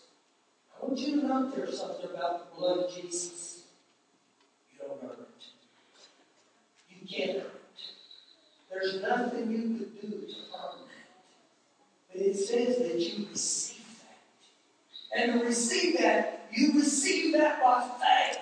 Want 0.82 0.98
you 0.98 1.22
note 1.22 1.54
there's 1.54 1.78
something 1.78 2.10
about 2.10 2.50
the 2.50 2.56
blood 2.58 2.78
of 2.80 2.92
Jesus. 2.92 3.62
You 4.72 4.88
don't 4.88 4.98
earn 5.04 5.16
it. 5.20 5.44
You 6.90 7.06
can't 7.06 7.36
earn 7.36 7.46
it. 7.46 7.82
There's 8.68 9.00
nothing 9.00 9.50
you 9.52 9.78
could 9.78 10.00
do 10.00 10.08
to 10.08 10.16
earn 10.16 10.26
that. 10.26 11.06
But 12.12 12.20
it 12.20 12.36
says 12.36 12.78
that 12.78 12.98
you 12.98 13.26
receive 13.30 13.84
that. 14.02 15.20
And 15.20 15.40
to 15.40 15.46
receive 15.46 15.98
that, 15.98 16.48
you 16.52 16.72
receive 16.72 17.32
that 17.34 17.62
by 17.62 17.88
faith. 18.00 18.40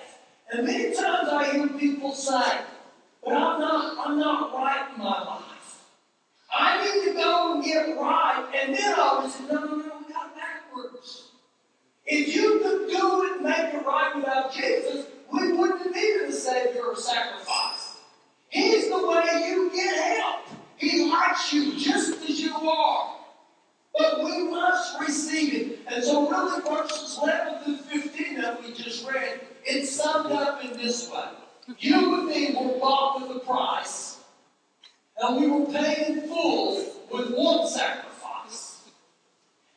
And 0.51 0.65
many 0.65 0.95
times 0.95 1.29
I 1.29 1.51
hear 1.51 1.67
people 1.67 2.11
say, 2.11 2.61
but 3.23 3.33
I'm 3.33 3.59
not, 3.59 4.07
I'm 4.07 4.17
not 4.17 4.51
right 4.55 4.89
in 4.91 4.97
my 4.97 5.23
life. 5.23 5.83
I 6.51 6.83
need 6.83 7.11
to 7.11 7.13
go 7.13 7.53
and 7.53 7.63
get 7.63 7.95
right. 7.97 8.51
And 8.55 8.75
then 8.75 8.95
I 8.97 9.19
was 9.23 9.39
no, 9.41 9.59
no, 9.63 9.75
no, 9.75 9.90
backwards. 9.90 9.90
If 12.13 12.35
you 12.35 12.59
could 12.59 12.89
do 12.89 13.23
it 13.23 13.37
and 13.37 13.43
make 13.43 13.73
it 13.73 13.85
right 13.85 14.13
without 14.13 14.53
Jesus, 14.53 15.05
we 15.31 15.53
wouldn't 15.53 15.95
need 15.95 16.21
a 16.27 16.31
Savior 16.33 16.87
or 16.87 16.95
sacrifice. 16.97 17.99
He's 18.49 18.89
the 18.89 19.07
way 19.07 19.23
you 19.47 19.71
get 19.73 20.17
help. 20.17 20.41
He 20.75 21.09
likes 21.09 21.53
you 21.53 21.79
just 21.79 22.29
as 22.29 22.41
you 22.41 22.53
are. 22.53 23.15
But 23.97 24.25
we 24.25 24.43
must 24.43 24.99
receive 24.99 25.53
it. 25.53 25.79
And 25.87 26.03
so 26.03 26.29
really 26.29 26.61
verses 26.61 27.17
11 27.23 27.63
through 27.63 28.01
15 28.01 28.41
that 28.41 28.61
we 28.61 28.73
just 28.73 29.09
read, 29.09 29.39
it's 29.63 29.95
summed 29.95 30.33
up 30.33 30.65
in 30.65 30.73
this 30.73 31.09
way. 31.09 31.29
You 31.79 32.19
and 32.19 32.27
me 32.27 32.53
were 32.53 32.77
bought 32.77 33.21
with 33.21 33.37
a 33.37 33.39
price, 33.39 34.19
and 35.17 35.39
we 35.39 35.47
were 35.47 35.65
paid 35.71 36.07
in 36.07 36.27
full 36.27 36.75
with 37.09 37.31
one 37.33 37.65
sacrifice. 37.69 38.10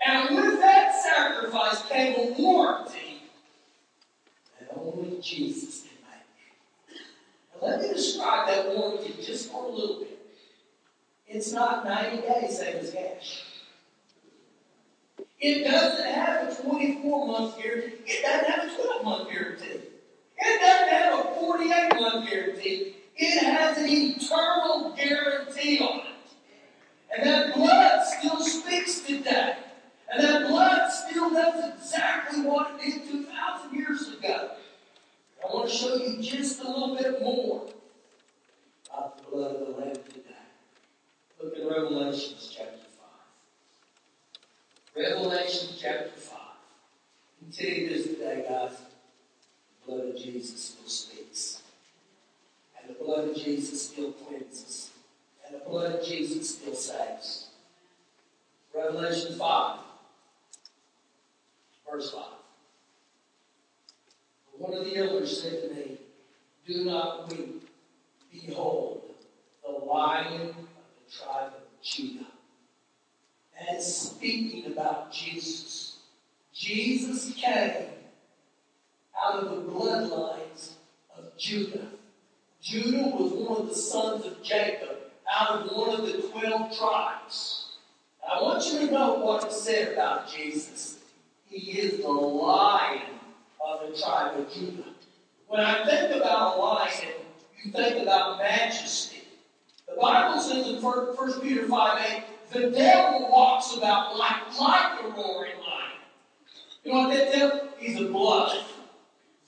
And 0.04 0.36
with 0.36 0.60
that 0.60 0.94
sacrifice 1.02 1.82
came 1.88 2.14
a 2.16 2.32
warranty 2.40 3.22
that 4.60 4.70
only 4.76 5.18
Jesus 5.20 5.82
can 5.82 5.98
make. 6.10 7.00
Now 7.62 7.68
let 7.68 7.80
me 7.80 7.88
describe 7.94 8.48
that 8.48 8.76
warranty 8.76 9.14
just 9.22 9.50
for 9.50 9.64
a 9.64 9.68
little 9.68 10.00
bit. 10.00 10.18
It's 11.26 11.52
not 11.52 11.84
90 11.84 12.22
days, 12.22 12.58
same 12.58 12.76
as 12.76 12.90
cash. 12.92 13.44
It 15.40 15.64
doesn't 15.64 16.12
have 16.12 16.48
a 16.48 16.62
24 16.62 17.26
month 17.26 17.56
guarantee. 17.58 17.96
It 18.06 18.22
doesn't 18.22 18.50
have 18.50 18.70
a 18.70 18.82
12 18.82 19.04
month 19.04 19.30
guarantee. 19.30 19.80
It 20.38 20.60
doesn't 20.60 20.88
have 20.88 21.18
a 21.20 21.40
48 21.40 22.00
month 22.00 22.30
guarantee. 22.30 22.96
It 23.16 23.42
has 23.42 23.78
an 23.78 23.86
eternal 23.88 24.94
guarantee 24.96 25.78
on 25.80 26.00
it. 26.00 26.06
And 27.16 27.26
that 27.28 27.54
blood 27.54 28.04
still 28.04 28.40
speaks 28.40 29.00
today. 29.00 29.56
And 30.12 30.22
that 30.22 30.48
blood 30.48 30.90
still 30.90 31.30
does 31.30 31.74
exactly 31.74 32.42
what 32.42 32.72
it 32.80 33.04
did 33.04 33.10
2,000 33.10 33.74
years 33.74 34.08
ago. 34.08 34.50
I 35.42 35.54
want 35.54 35.68
to 35.68 35.74
show 35.74 35.96
you 35.96 36.22
just 36.22 36.62
a 36.62 36.68
little 36.68 36.96
bit 36.96 37.20
more 37.20 37.68
about 38.90 39.18
the 39.18 39.30
blood 39.30 39.56
of 39.56 39.66
the 39.66 39.72
Lamb 39.80 39.94
today. 39.94 40.34
Look 41.42 41.56
in 41.56 41.66
Revelation 41.68 42.34
chapter 42.50 42.78
5. 44.94 45.04
Revelation 45.04 45.74
chapter 45.78 46.10
5. 46.10 46.38
I 46.38 47.44
can 47.44 47.52
tell 47.52 47.68
you 47.68 47.88
this 47.88 48.06
today, 48.06 48.44
guys. 48.48 48.78
The 49.86 49.92
blood 49.92 50.08
of 50.08 50.16
Jesus 50.16 50.62
still 50.62 50.88
speaks. 50.88 51.62
And 52.80 52.94
the 52.94 53.04
blood 53.04 53.28
of 53.28 53.36
Jesus 53.36 53.88
still 53.88 54.12
cleanses. 54.12 54.90
And 55.46 55.60
the 55.60 55.64
blood 55.64 55.96
of 55.96 56.06
Jesus 56.06 56.56
still 56.56 56.74
saves. 56.74 57.48
Revelation 58.74 59.36
5, 59.38 59.78
verse 61.90 62.10
5. 62.10 62.22
One 64.58 64.74
of 64.74 64.84
the 64.84 64.96
elders 64.96 65.42
said 65.42 65.68
to 65.68 65.74
me, 65.74 65.98
Do 66.66 66.84
not 66.84 67.30
weep. 67.30 67.68
Behold, 68.32 69.02
the 69.64 69.84
lion 69.84 70.50
of 70.50 70.56
the 70.56 71.24
tribe 71.24 71.52
of 71.54 71.82
Judah. 71.82 72.26
That 73.58 73.76
is 73.76 73.96
speaking 73.96 74.66
about 74.72 75.12
Jesus. 75.12 75.98
Jesus 76.52 77.32
came 77.34 77.86
out 79.24 79.44
of 79.44 79.50
the 79.50 79.72
bloodlines 79.72 80.72
of 81.16 81.36
Judah. 81.38 81.86
Judah 82.60 83.08
was 83.08 83.32
one 83.44 83.62
of 83.62 83.68
the 83.68 83.74
sons 83.74 84.26
of 84.26 84.42
Jacob 84.42 84.96
out 85.30 85.62
of 85.62 85.76
one 85.76 86.00
of 86.00 86.06
the 86.06 86.28
12 86.28 86.76
tribes. 86.76 87.76
I 88.26 88.40
want 88.40 88.64
you 88.66 88.80
to 88.80 88.92
know 88.92 89.14
what 89.14 89.44
it 89.44 89.52
said 89.52 89.92
about 89.92 90.32
Jesus. 90.32 90.98
He 91.46 91.78
is 91.78 92.00
the 92.00 92.08
lion 92.08 93.02
of 93.64 93.88
the 93.88 94.00
tribe 94.00 94.38
of 94.38 94.52
Judah. 94.52 94.90
When 95.46 95.60
I 95.60 95.84
think 95.84 96.16
about 96.16 96.56
a 96.56 96.60
lion, 96.60 97.14
you 97.62 97.70
think 97.70 98.02
about 98.02 98.38
majesty. 98.38 99.22
The 99.88 100.00
Bible 100.00 100.40
says 100.40 100.68
in 100.68 100.82
1 100.82 101.40
Peter 101.42 101.68
5 101.68 102.06
8, 102.12 102.24
the 102.52 102.70
devil 102.70 103.30
walks 103.30 103.76
about 103.76 104.16
like, 104.16 104.58
like 104.58 105.04
a 105.04 105.08
roaring 105.08 105.58
lion. 105.58 106.00
You 106.82 106.92
know 106.92 107.08
what 107.08 107.16
that 107.16 107.32
tells? 107.32 107.60
He's 107.78 108.00
a 108.00 108.06
bluff. 108.06 108.72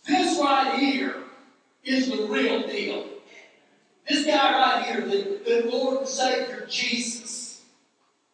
This 0.07 0.39
right 0.41 0.79
here 0.79 1.17
is 1.85 2.11
the 2.11 2.27
real 2.27 2.67
deal. 2.67 3.07
This 4.09 4.25
guy 4.25 4.53
right 4.53 4.85
here, 4.87 5.01
the, 5.01 5.41
the 5.45 5.71
Lord 5.71 5.99
and 5.99 6.09
Savior 6.09 6.67
Jesus, 6.69 7.63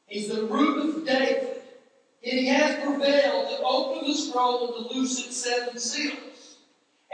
he's 0.07 0.29
the 0.29 0.45
root 0.45 0.97
of 0.97 1.07
David. 1.07 1.63
And 2.25 2.39
he 2.39 2.47
has 2.49 2.77
prevailed 2.85 3.49
to 3.49 3.63
open 3.65 4.09
the 4.09 4.15
scroll 4.15 4.77
and 4.77 4.89
to 4.89 4.95
loose 4.95 5.27
its 5.27 5.37
seven 5.37 5.79
seals. 5.79 6.57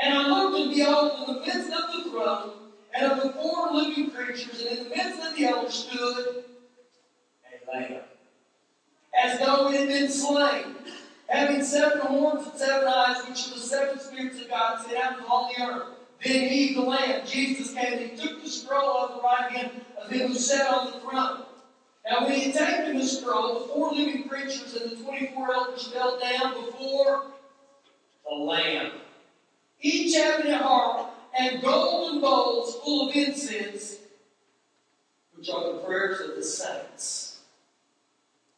And 0.01 0.13
I 0.13 0.29
looked 0.29 0.61
and 0.61 0.75
behold, 0.75 1.29
in 1.29 1.35
the 1.35 1.41
midst 1.41 1.73
of 1.73 2.05
the 2.05 2.11
throne 2.11 2.51
and 2.95 3.13
of 3.13 3.23
the 3.23 3.33
four 3.33 3.73
living 3.73 4.11
creatures, 4.11 4.61
and 4.61 4.79
in 4.79 4.85
the 4.85 4.91
midst 4.91 5.27
of 5.27 5.37
the 5.37 5.47
elders 5.47 5.75
stood 5.75 6.45
a 7.47 7.71
lamb, 7.71 8.03
as 9.15 9.39
though 9.39 9.71
it 9.71 9.81
had 9.81 9.89
been 9.89 10.11
slain, 10.11 10.75
having 11.29 11.65
seven 11.65 12.01
horns 12.01 12.47
and 12.47 12.59
seven 12.59 12.89
eyes, 12.89 13.27
which 13.29 13.47
are 13.47 13.55
the 13.55 13.61
seven 13.61 13.99
spirits 13.99 14.41
of 14.41 14.49
God 14.49 14.85
sent 14.85 14.97
out 14.99 15.19
the 15.19 15.63
earth. 15.63 15.98
Then 16.25 16.49
he, 16.49 16.75
the 16.75 16.83
Lamb, 16.83 17.25
Jesus 17.27 17.73
came 17.73 17.93
and 17.93 18.11
he 18.11 18.17
took 18.17 18.43
the 18.43 18.49
scroll 18.49 19.05
of 19.05 19.15
the 19.15 19.21
right 19.23 19.51
hand 19.53 19.71
of 20.03 20.11
him 20.11 20.29
who 20.29 20.35
sat 20.35 20.67
on 20.67 20.93
the 20.93 21.01
throne. 21.01 21.43
Now, 22.09 22.25
when 22.25 22.33
he 22.33 22.51
had 22.51 22.55
taken 22.55 22.99
the 22.99 23.07
scroll, 23.07 23.61
the 23.61 23.69
four 23.69 23.93
living 23.93 24.29
creatures 24.29 24.75
and 24.75 24.91
the 24.91 24.97
24 24.97 25.53
elders 25.53 25.87
fell 25.89 26.19
down 26.19 26.55
before 26.55 27.25
the 28.29 28.35
Lamb, 28.35 28.93
each 29.81 30.17
having 30.17 30.53
a 30.53 30.59
harp 30.59 31.11
and 31.39 31.63
golden 31.63 32.21
bowls 32.21 32.77
full 32.83 33.11
of 33.11 33.17
incense, 33.17 33.99
which 35.37 35.51
are 35.51 35.73
the 35.73 35.79
prayers 35.79 36.21
of 36.21 36.35
the 36.35 36.43
saints. 36.43 37.39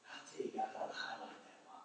I 0.08 0.18
tell 0.34 0.46
you, 0.46 0.52
I 0.54 0.58
got 0.58 0.92
to 0.92 0.96
highlight 0.96 1.36
that 1.44 1.60
right 1.66 1.82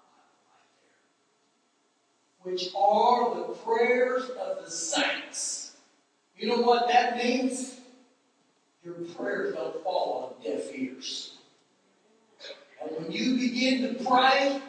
there. 2.44 2.52
which 2.52 2.70
are 2.78 3.36
the 3.36 3.54
prayers 3.56 4.30
of 4.30 4.64
the 4.64 4.72
saints. 4.72 5.65
You 6.38 6.50
know 6.50 6.62
what 6.62 6.88
that 6.90 7.18
means? 7.18 7.80
Your 8.84 8.94
prayers 9.16 9.56
don't 9.56 9.84
fall 9.84 10.38
on 10.38 10.44
deaf 10.44 10.70
ears. 10.74 11.38
And 12.82 12.92
when 12.98 13.12
you 13.12 13.38
begin 13.38 13.82
to 13.82 14.04
pray, 14.04 14.62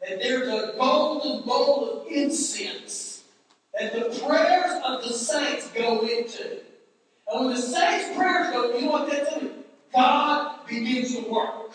that 0.00 0.20
there's 0.20 0.48
a 0.48 0.74
golden 0.78 1.46
bowl 1.46 1.90
of 1.90 2.06
incense 2.06 3.24
that 3.78 3.92
the 3.92 4.26
prayers 4.26 4.80
of 4.84 5.02
the 5.02 5.12
saints 5.12 5.68
go 5.68 6.00
into. 6.00 6.60
And 7.30 7.46
when 7.46 7.54
the 7.54 7.60
saints' 7.60 8.16
prayers 8.16 8.52
go, 8.52 8.74
you 8.74 8.86
know 8.86 8.92
what 8.92 9.10
that 9.10 9.28
tells 9.28 9.42
me? 9.42 9.50
God 9.94 10.66
begins 10.66 11.14
to 11.16 11.30
work. 11.30 11.72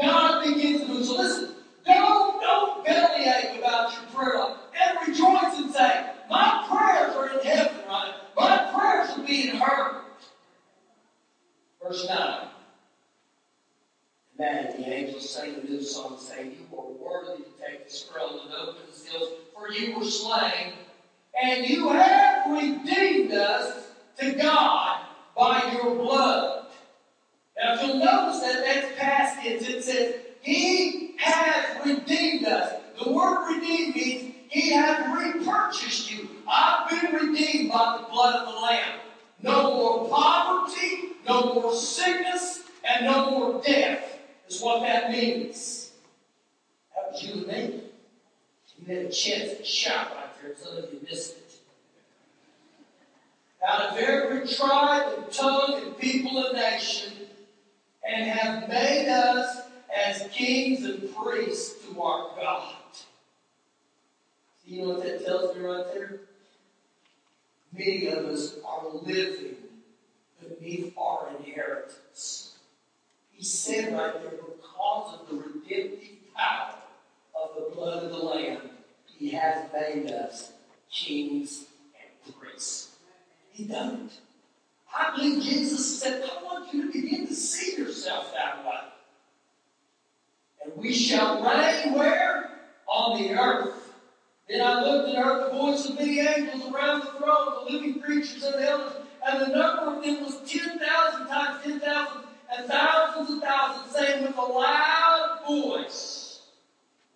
God 0.00 0.44
begins 0.44 0.82
to 0.82 0.88
move. 0.88 1.04
So 1.04 1.16
listen, 1.16 1.54
don't, 1.86 2.40
don't 2.40 2.84
bellyache 2.84 3.58
about 3.58 3.92
your 3.92 4.02
prayer 4.12 4.38
life. 4.38 4.58
And 4.80 5.08
rejoice 5.08 5.58
and 5.58 5.72
say, 5.72 6.10
My 6.28 6.66
prayers 6.68 7.14
are 7.14 7.38
in 7.38 7.46
heaven, 7.46 7.73
Verse 11.82 12.08
9. 12.08 12.48
Then 14.36 14.74
the 14.78 14.92
angels 14.92 15.30
sang 15.30 15.54
a 15.54 15.70
new 15.70 15.82
song, 15.82 16.18
saying, 16.18 16.56
You 16.58 16.78
are 16.78 16.86
worthy 16.86 17.44
to 17.44 17.50
take 17.64 17.86
the 17.86 17.94
scroll 17.94 18.40
and 18.40 18.52
open 18.52 18.82
the 18.90 18.96
seals, 18.96 19.30
for 19.54 19.70
you 19.70 19.98
were 19.98 20.04
slain, 20.04 20.72
and 21.40 21.66
you 21.66 21.90
have 21.90 22.50
redeemed 22.50 23.32
us 23.32 23.90
to 24.18 24.32
God 24.32 25.00
by 25.36 25.72
your 25.72 25.94
blood. 25.94 26.66
Now, 27.56 27.74
if 27.74 27.82
you'll 27.82 27.98
notice 27.98 28.40
that 28.40 28.64
that's 28.64 28.98
past 28.98 29.40
tense, 29.40 29.68
it 29.68 29.84
says, 29.84 30.14
He 30.40 31.14
has 31.18 31.86
redeemed 31.86 32.46
us. 32.46 32.80
The 33.04 33.12
word 33.12 33.54
redeemed 33.54 33.94
means 33.94 34.34
He 34.48 34.72
has 34.72 35.06
repurchased 35.16 36.10
you. 36.10 36.28
I've 36.48 36.90
been 36.90 37.12
redeemed 37.12 37.70
by 37.70 37.98
the 38.00 38.12
blood 38.12 38.34
of 38.36 38.54
the 38.54 38.60
Lamb. 38.60 39.00
No 39.44 39.74
more 39.74 40.08
poverty, 40.08 41.10
no 41.26 41.52
more 41.52 41.74
sickness, 41.74 42.62
and 42.82 43.04
no 43.04 43.30
more 43.30 43.62
death 43.62 44.20
is 44.48 44.62
what 44.62 44.80
that 44.80 45.10
means. 45.10 45.90
That 46.94 47.12
was 47.12 47.22
you 47.22 47.34
and 47.34 47.46
me. 47.46 47.80
You 48.78 48.96
had 48.96 49.04
a 49.04 49.10
chance 49.10 49.58
to 49.58 49.62
shout 49.62 50.16
right 50.16 50.30
there, 50.42 50.56
some 50.56 50.78
of 50.78 50.84
you 50.90 50.98
missed 51.06 51.32
it. 51.36 51.58
Out 53.66 53.82
of 53.82 53.98
every 53.98 54.48
tribe 54.48 55.12
and 55.14 55.30
tongue 55.30 55.78
and 55.82 55.98
people 55.98 56.46
and 56.46 56.56
nation, 56.56 57.12
and 58.02 58.24
have 58.26 58.66
made 58.66 59.08
us 59.10 59.60
as 59.94 60.26
kings 60.32 60.86
and 60.86 61.14
priests 61.14 61.86
to 61.86 62.00
our 62.00 62.30
God. 62.34 62.76
See, 64.64 64.76
you 64.76 64.86
know 64.86 64.94
what 64.94 65.02
that 65.02 65.22
tells 65.26 65.54
me 65.54 65.62
right 65.62 65.84
there? 65.92 66.20
Many 67.76 68.06
of 68.06 68.26
us 68.26 68.56
are 68.64 68.88
living 69.02 69.56
beneath 70.40 70.96
our 70.96 71.28
inheritance. 71.38 72.56
He 73.32 73.44
said 73.44 73.92
right 73.92 74.14
there, 74.22 74.30
because 74.30 75.20
of 75.20 75.28
the 75.28 75.36
redemptive 75.36 76.34
power 76.36 76.74
of 77.34 77.50
the 77.56 77.74
blood 77.74 78.04
of 78.04 78.10
the 78.10 78.18
Lamb, 78.18 78.70
He 79.18 79.30
has 79.30 79.72
made 79.72 80.10
us 80.12 80.52
kings 80.90 81.64
and 81.96 82.36
priests. 82.36 82.96
He 83.50 83.64
done 83.64 84.08
it. 84.08 84.20
I 84.96 85.16
believe 85.16 85.42
Jesus 85.42 86.00
said, 86.00 86.22
I 86.22 86.44
want 86.44 86.72
you 86.72 86.86
to 86.86 86.92
begin 86.92 87.26
to 87.26 87.34
see 87.34 87.76
yourself 87.76 88.32
that 88.34 88.64
way. 88.64 88.78
And 90.64 90.76
we 90.76 90.92
shall 90.92 91.42
reign 91.42 91.94
where? 91.94 92.50
On 92.86 93.20
the 93.20 93.32
earth. 93.32 93.83
Then 94.48 94.60
I 94.60 94.82
looked 94.82 95.08
and 95.08 95.18
heard 95.18 95.46
the 95.46 95.56
voice 95.56 95.86
of 95.86 95.94
many 95.94 96.20
angels 96.20 96.70
around 96.72 97.00
the 97.00 97.18
throne, 97.18 97.64
the 97.64 97.72
living 97.72 98.00
creatures 98.00 98.42
and 98.42 98.54
the 98.54 98.68
elders, 98.68 98.92
and 99.26 99.40
the 99.40 99.46
number 99.56 99.96
of 99.96 100.04
them 100.04 100.22
was 100.22 100.38
10,000 100.46 101.26
times 101.26 101.64
10,000 101.64 102.22
and 102.56 102.68
thousands 102.68 103.30
and 103.30 103.40
thousands, 103.40 103.96
saying 103.96 104.22
with 104.22 104.36
a 104.36 104.42
loud 104.42 105.40
voice, 105.46 106.40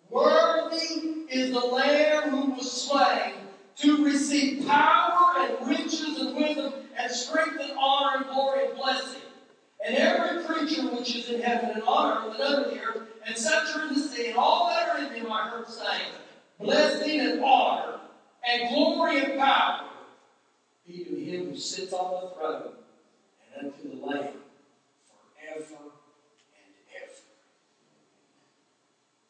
Worthy 0.09 1.25
is 1.29 1.51
the 1.51 1.59
Lamb 1.59 2.31
who 2.31 2.51
was 2.55 2.71
slain 2.71 3.33
to 3.77 4.03
receive 4.03 4.67
power 4.67 5.35
and 5.37 5.67
riches 5.67 6.19
and 6.19 6.35
wisdom 6.35 6.73
and 6.97 7.11
strength 7.11 7.59
and 7.61 7.71
honor 7.77 8.17
and 8.17 8.25
glory 8.25 8.65
and 8.65 8.75
blessing. 8.75 9.21
And 9.85 9.95
every 9.95 10.43
creature 10.43 10.81
which 10.89 11.15
is 11.15 11.29
in 11.29 11.41
heaven 11.41 11.69
and 11.69 11.83
honor 11.83 12.31
and 12.31 12.41
under 12.41 12.69
the 12.71 12.81
earth, 12.81 13.03
and 13.25 13.37
such 13.37 13.75
are 13.75 13.87
in 13.87 13.93
the 13.93 13.99
sea, 13.99 14.29
and 14.29 14.37
all 14.37 14.67
that 14.67 14.89
are 14.89 14.97
in 14.97 15.13
them, 15.13 15.31
I 15.31 15.47
heard 15.47 15.69
saying, 15.69 16.11
Blessing 16.59 17.21
and 17.21 17.43
honor 17.43 17.99
and 18.45 18.69
glory 18.69 19.23
and 19.23 19.39
power 19.39 19.85
be 20.85 21.05
to 21.05 21.15
him 21.15 21.49
who 21.51 21.57
sits 21.57 21.93
on 21.93 22.21
the 22.21 22.35
throne 22.35 22.73
and 23.55 23.67
unto 23.67 23.89
the 23.89 24.05
Lamb 24.05 24.33
forever 25.07 25.81
and 26.53 26.73
ever. 26.95 27.13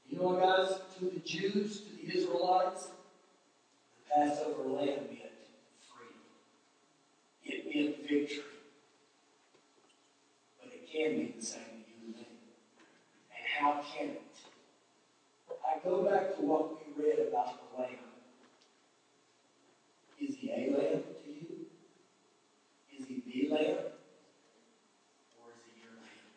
You 0.09 0.17
know 0.17 0.23
what, 0.23 0.41
guys? 0.41 0.79
To 0.97 1.05
the 1.05 1.19
Jews, 1.19 1.81
to 1.81 1.89
the 1.97 2.17
Israelites, 2.17 2.87
the 2.87 4.15
Passover 4.15 4.63
lamb 4.63 4.87
meant 4.87 5.37
freedom. 5.85 6.25
It 7.45 7.65
meant 7.75 8.09
victory. 8.09 8.43
But 10.59 10.73
it 10.73 10.91
can 10.91 11.17
mean 11.17 11.33
the 11.37 11.45
same 11.45 11.61
to 11.61 12.07
you 12.07 12.07
and 12.07 12.15
me. 12.15 12.25
And 13.29 13.45
how 13.59 13.83
can 13.83 14.09
it? 14.09 14.21
I 15.69 15.77
go 15.83 16.03
back 16.03 16.35
to 16.37 16.41
what 16.41 16.87
we 16.87 16.88
read 16.99 17.27
about 17.27 17.53
the 17.57 17.81
lamb. 17.81 17.91
Is 20.19 20.35
he 20.35 20.51
a 20.51 20.71
lamb 20.71 21.03
to 21.23 21.29
you? 21.29 21.65
Is 22.97 23.07
he 23.07 23.23
the 23.25 23.53
lamb? 23.53 23.77
Or 25.37 25.49
is 25.55 25.61
he 25.65 25.81
your 25.81 25.93
lamb? 25.95 26.27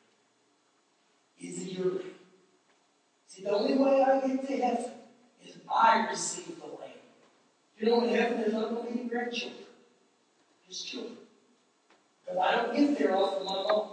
Is 1.41 1.57
he 1.63 1.71
your 1.73 1.93
lamb? 1.93 2.15
See, 3.27 3.43
the 3.43 3.51
only 3.51 3.77
way 3.77 4.03
I 4.03 4.27
get 4.27 4.47
to 4.47 4.57
heaven 4.57 4.91
is 5.45 5.57
I 5.69 6.07
receive 6.11 6.61
the 6.61 6.67
lamb. 6.67 6.91
You 7.79 7.89
know, 7.89 8.05
in 8.05 8.15
heaven 8.15 8.39
there's 8.39 8.53
not 8.53 8.71
going 8.71 8.87
to 8.87 8.93
be 8.93 9.01
any 9.01 9.09
grandchildren. 9.09 9.65
Just 10.69 10.87
children. 10.87 11.17
Because 12.25 12.39
I 12.39 12.57
don't 12.57 12.77
get 12.77 12.99
there 12.99 13.17
off 13.17 13.41
of 13.41 13.45
my 13.45 13.53
mom. 13.53 13.89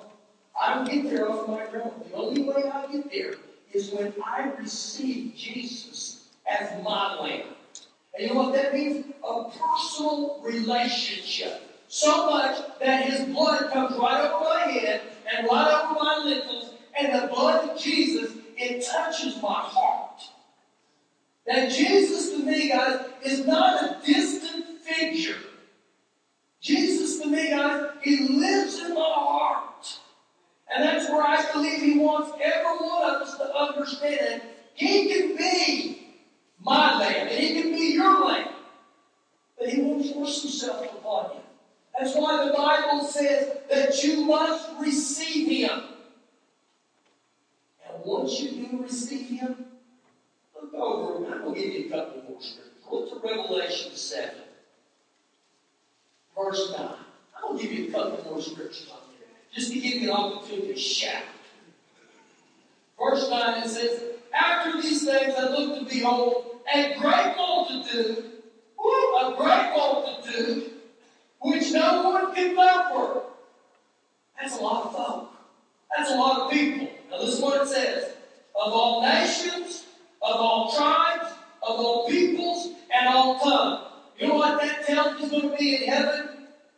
I 0.59 0.75
don't 0.75 0.91
get 0.91 1.09
there 1.09 1.29
off 1.29 1.47
of 1.47 1.49
my 1.49 1.65
grandma. 1.65 1.89
The 2.09 2.15
only 2.15 2.43
way 2.43 2.69
I 2.71 2.91
get 2.91 3.09
there 3.09 3.33
is 3.73 3.91
when 3.91 4.13
I 4.23 4.51
receive 4.59 5.35
Jesus 5.35 6.18
as 6.49 6.83
modeling. 6.83 7.43
And 8.13 8.27
you 8.27 8.33
know 8.33 8.41
what 8.41 8.53
that 8.53 8.73
means? 8.73 9.05
A 9.27 9.49
personal 9.49 10.41
relationship. 10.43 11.61
So 11.87 12.29
much 12.29 12.59
that 12.79 13.05
his 13.05 13.27
blood 13.33 13.71
comes 13.71 13.97
right 13.97 14.29
over 14.29 14.43
my 14.43 14.71
head 14.71 15.01
and 15.31 15.47
right 15.47 15.83
over 15.83 15.93
my 15.93 16.21
lintels, 16.23 16.73
and 16.99 17.13
the 17.13 17.27
blood 17.27 17.69
of 17.69 17.79
Jesus, 17.79 18.31
it 18.57 18.85
touches 18.85 19.41
my 19.41 19.53
heart. 19.53 20.21
That 21.45 21.71
Jesus 21.71 22.31
to 22.31 22.39
me, 22.39 22.69
guys, 22.69 23.05
is 23.23 23.45
not 23.45 23.83
a 23.83 24.05
distant 24.05 24.81
figure. 24.81 25.37
Jesus 26.61 27.19
to 27.21 27.27
me, 27.27 27.49
guys, 27.49 27.91
he 28.03 28.27
lives 28.27 28.79
in 28.79 28.93
my 28.93 29.01
heart. 29.01 29.99
And 30.71 30.83
that's 30.83 31.09
where 31.09 31.23
I 31.23 31.43
believe 31.51 31.81
he 31.81 31.97
wants 31.97 32.31
every 32.41 32.87
one 32.87 33.15
of 33.15 33.21
us 33.21 33.37
to 33.37 33.55
understand 33.55 34.43
he 34.75 35.09
can 35.09 35.35
be 35.35 35.99
my 36.59 36.99
lamb, 36.99 37.27
and 37.27 37.37
he 37.37 37.61
can 37.61 37.71
be 37.71 37.93
your 37.93 38.25
lamb. 38.25 38.49
But 39.57 39.69
he 39.69 39.81
won't 39.81 40.05
force 40.13 40.41
himself 40.41 40.85
upon 40.85 41.31
you. 41.35 41.41
That's 41.97 42.15
why 42.15 42.45
the 42.45 42.53
Bible 42.53 43.05
says 43.05 43.57
that 43.69 44.03
you 44.03 44.25
must 44.25 44.69
receive 44.79 45.67
him. 45.67 45.81
And 47.85 48.03
once 48.05 48.39
you 48.39 48.67
do 48.67 48.83
receive 48.83 49.39
him, 49.39 49.65
look 50.55 50.73
over, 50.73 51.25
I'm 51.25 51.41
going 51.41 51.55
to 51.55 51.61
give 51.61 51.73
you 51.73 51.87
a 51.87 51.89
couple 51.89 52.23
more 52.29 52.41
scriptures. 52.41 52.65
Look 52.89 53.21
to 53.21 53.27
Revelation 53.27 53.91
7, 53.93 54.35
verse 56.37 56.73
9. 56.77 56.89
I'm 57.35 57.41
going 57.41 57.57
to 57.57 57.63
give 57.63 57.77
you 57.77 57.89
a 57.89 57.91
couple 57.91 58.31
more 58.31 58.41
scriptures 58.41 58.89
on 58.91 58.99
there, 59.17 59.27
just 59.53 59.73
to 59.73 59.79
give 59.79 60.01
you 60.01 60.09
an 60.09 60.15
opportunity 60.15 60.73
to 60.73 60.79
shout. 60.79 61.23
Verse 62.97 63.29
9 63.29 63.63
it 63.63 63.69
says, 63.69 64.03
After 64.33 64.81
these 64.81 65.05
things 65.05 65.33
I 65.37 65.49
looked 65.49 65.79
and 65.79 65.89
behold, 65.89 66.45
a 66.73 66.95
great 66.97 67.35
multitude, 67.35 68.25
woo, 68.77 69.15
a 69.17 69.35
great 69.37 69.71
multitude, 69.75 70.71
which 71.41 71.71
no 71.71 72.09
one 72.09 72.35
can 72.35 72.55
number. 72.55 73.21
That's 74.39 74.57
a 74.57 74.61
lot 74.61 74.85
of 74.87 74.95
folk. 74.95 75.31
That's 75.95 76.11
a 76.11 76.15
lot 76.15 76.41
of 76.41 76.51
people. 76.51 76.89
Now 77.09 77.21
listen 77.21 77.41
what 77.41 77.61
it 77.61 77.67
says. 77.67 78.13
Of 78.55 78.73
all 78.73 79.01
nations, 79.01 79.85
of 80.21 80.35
all 80.35 80.71
tribes, 80.75 81.33
of 81.63 81.79
all 81.79 82.07
peoples, 82.09 82.73
and 82.93 83.07
all 83.07 83.39
tongues. 83.39 83.85
You 84.19 84.27
know 84.27 84.35
what 84.35 84.61
that 84.61 84.85
tells 84.85 85.17
me 85.17 85.25
is 85.25 85.31
going 85.31 85.49
to 85.49 85.57
be 85.57 85.75
in 85.77 85.89
heaven? 85.89 86.29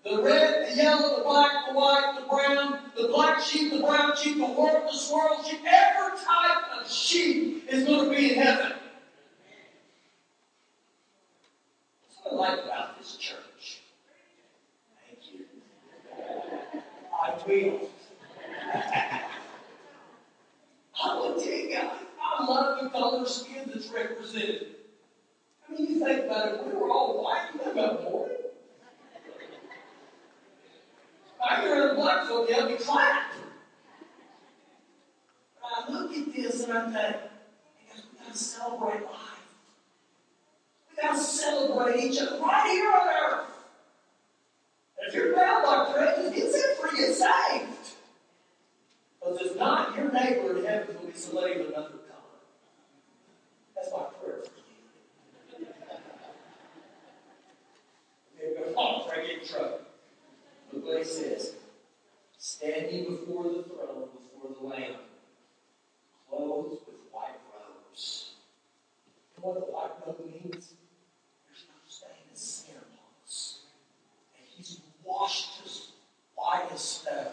The 0.03 0.21
red, 0.21 0.71
the 0.71 0.75
yellow, 0.75 1.17
the 1.17 1.23
black, 1.23 1.51
the 1.67 1.73
white, 1.75 2.17
the 2.19 2.27
brown, 2.27 2.79
the 2.95 3.07
black 3.07 3.41
sheep, 3.41 3.71
the 3.71 3.79
brown 3.79 4.15
sheep, 4.15 4.37
the 4.37 4.45
worm, 4.45 4.83
the 4.85 4.93
swirl 4.93 5.43
sheep, 5.43 5.59
every 5.65 6.17
type 6.17 6.79
of 6.79 6.89
sheep 6.89 7.67
is 7.69 7.85
going 7.85 8.09
to 8.09 8.15
be 8.15 8.33
in 8.33 8.41
heaven. 8.41 8.73
Like 12.41 12.63
about 12.65 12.97
this 12.97 13.15
church? 13.15 13.81
Thank 15.07 15.33
you. 15.33 15.45
I 17.13 17.37
will. 17.47 17.89
I 21.03 21.15
will 21.15 21.35
tell 21.39 21.51
you 21.51 21.69
guys, 21.71 21.91
I 22.21 22.45
love 22.45 22.83
the 22.83 22.89
color 22.89 23.25
skin 23.27 23.71
that's 23.73 23.89
represented. 23.89 24.67
I 25.67 25.73
mean, 25.73 25.89
you 25.89 26.05
think 26.05 26.25
about 26.25 26.47
it, 26.47 26.67
we 26.67 26.73
were 26.73 26.89
all 26.89 27.23
white, 27.23 27.49
you 27.53 27.59
think 27.59 27.73
about 27.73 28.03
boring. 28.03 28.35
I 31.43 31.61
hear 31.61 31.89
the 31.89 31.95
black 31.95 32.27
folk, 32.27 32.47
they'll 32.47 32.67
be 32.67 32.75
clapped. 32.75 33.35
But 35.61 35.89
I 35.89 35.91
look 35.91 36.15
at 36.15 36.33
this 36.33 36.63
and 36.63 36.73
I 36.73 36.83
think, 36.83 37.17
because 37.81 38.03
we 38.11 38.19
gotta 38.19 38.37
celebrate 38.37 39.03
life. 39.03 39.41
We 40.89 41.01
gotta 41.01 41.19
celebrate 41.19 42.03
each 42.03 42.21
other 42.21 42.39
right 42.41 42.67
here 42.69 42.91
on 42.91 43.07
earth. 43.07 43.47
And 44.99 45.07
if 45.07 45.15
you're 45.15 45.35
bound 45.35 45.65
by 45.65 45.93
prejudice, 45.93 46.35
get 46.35 46.51
set 46.51 46.77
free, 46.77 46.99
get 46.99 47.15
saved. 47.15 47.97
Because 49.19 49.41
if 49.41 49.57
not, 49.57 49.95
your 49.95 50.11
neighbor 50.11 50.57
in 50.57 50.65
heaven 50.65 50.95
will 50.99 51.07
be 51.07 51.13
slave 51.13 51.61
of 51.61 51.67
another 51.67 51.89
color. 51.89 52.39
That's 53.75 53.91
my 53.91 54.03
prayer 54.19 54.43
for 54.43 54.51
you. 55.59 55.67
Come 58.65 58.75
on, 58.75 59.09
pray 59.09 59.27
get 59.27 59.41
in 59.43 59.47
trouble. 59.47 59.79
Look 60.73 60.85
what 60.85 60.97
he 60.99 61.03
says. 61.03 61.53
Standing 62.37 63.03
before 63.05 63.43
the 63.43 63.63
throne, 63.63 64.09
before 64.13 64.55
the 64.59 64.67
Lamb, 64.67 64.95
clothed 66.27 66.71
with 66.71 66.95
white 67.11 67.39
robes. 67.53 68.31
You 69.37 69.43
know 69.43 69.49
what 69.49 69.59
the 69.59 69.71
white 69.71 69.91
robe 70.07 70.25
means? 70.25 70.73
There's 71.45 71.65
no 71.67 71.77
stain 71.87 72.31
of 72.31 72.37
sin 72.37 72.75
upon 72.77 73.11
us. 73.23 73.59
And 74.35 74.47
he's 74.47 74.79
washed 75.11 75.61
us 75.65 75.91
white 76.35 76.67
as 76.73 76.81
snow. 76.81 77.27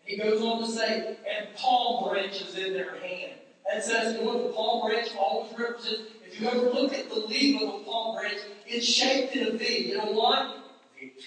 And 0.00 0.06
he 0.06 0.16
goes 0.16 0.40
on 0.40 0.62
to 0.62 0.68
say, 0.68 1.16
and 1.28 1.54
palm 1.56 2.08
branches 2.08 2.56
in 2.56 2.72
their 2.72 2.98
hand. 2.98 3.32
That 3.70 3.84
says, 3.84 4.16
you 4.16 4.24
know 4.24 4.34
what 4.34 4.44
the 4.44 4.52
palm 4.54 4.88
branch 4.88 5.10
always 5.18 5.52
represents? 5.58 6.10
If 6.24 6.40
you 6.40 6.48
ever 6.48 6.70
look 6.70 6.92
at 6.94 7.10
the 7.10 7.20
leaf 7.20 7.60
of 7.62 7.68
a 7.68 7.84
palm 7.84 8.16
branch, 8.16 8.38
it's 8.66 8.86
shaped 8.86 9.36
in 9.36 9.46
a 9.48 9.50
V. 9.58 9.90
You 9.90 9.98
know 9.98 10.12
why? 10.12 10.56
Victory. 10.98 11.24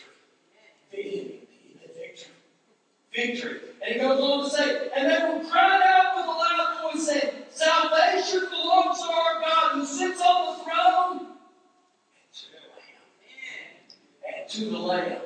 Victory. 0.91 1.39
Victory. 1.95 2.32
Victory. 3.13 3.60
And 3.84 3.93
he 3.93 4.00
goes 4.00 4.19
on 4.19 4.43
to 4.43 4.50
say, 4.50 4.89
and 4.95 5.10
they 5.10 5.28
will 5.28 5.50
cry 5.50 5.82
out 5.84 6.15
with 6.15 6.26
a 6.26 6.30
loud 6.30 6.93
voice, 6.93 7.08
saying, 7.08 7.34
Salvation 7.52 8.47
belongs 8.50 9.00
to 9.00 9.06
our 9.06 9.41
God 9.41 9.74
who 9.74 9.86
sits 9.86 10.21
on 10.21 10.58
the 10.58 10.63
throne 10.63 11.28
and 11.28 12.30
to 12.34 12.45
the 12.50 12.60
Lamb. 12.69 14.36
And 14.36 14.50
to 14.50 14.65
the 14.65 14.80
Lamb. 14.80 15.21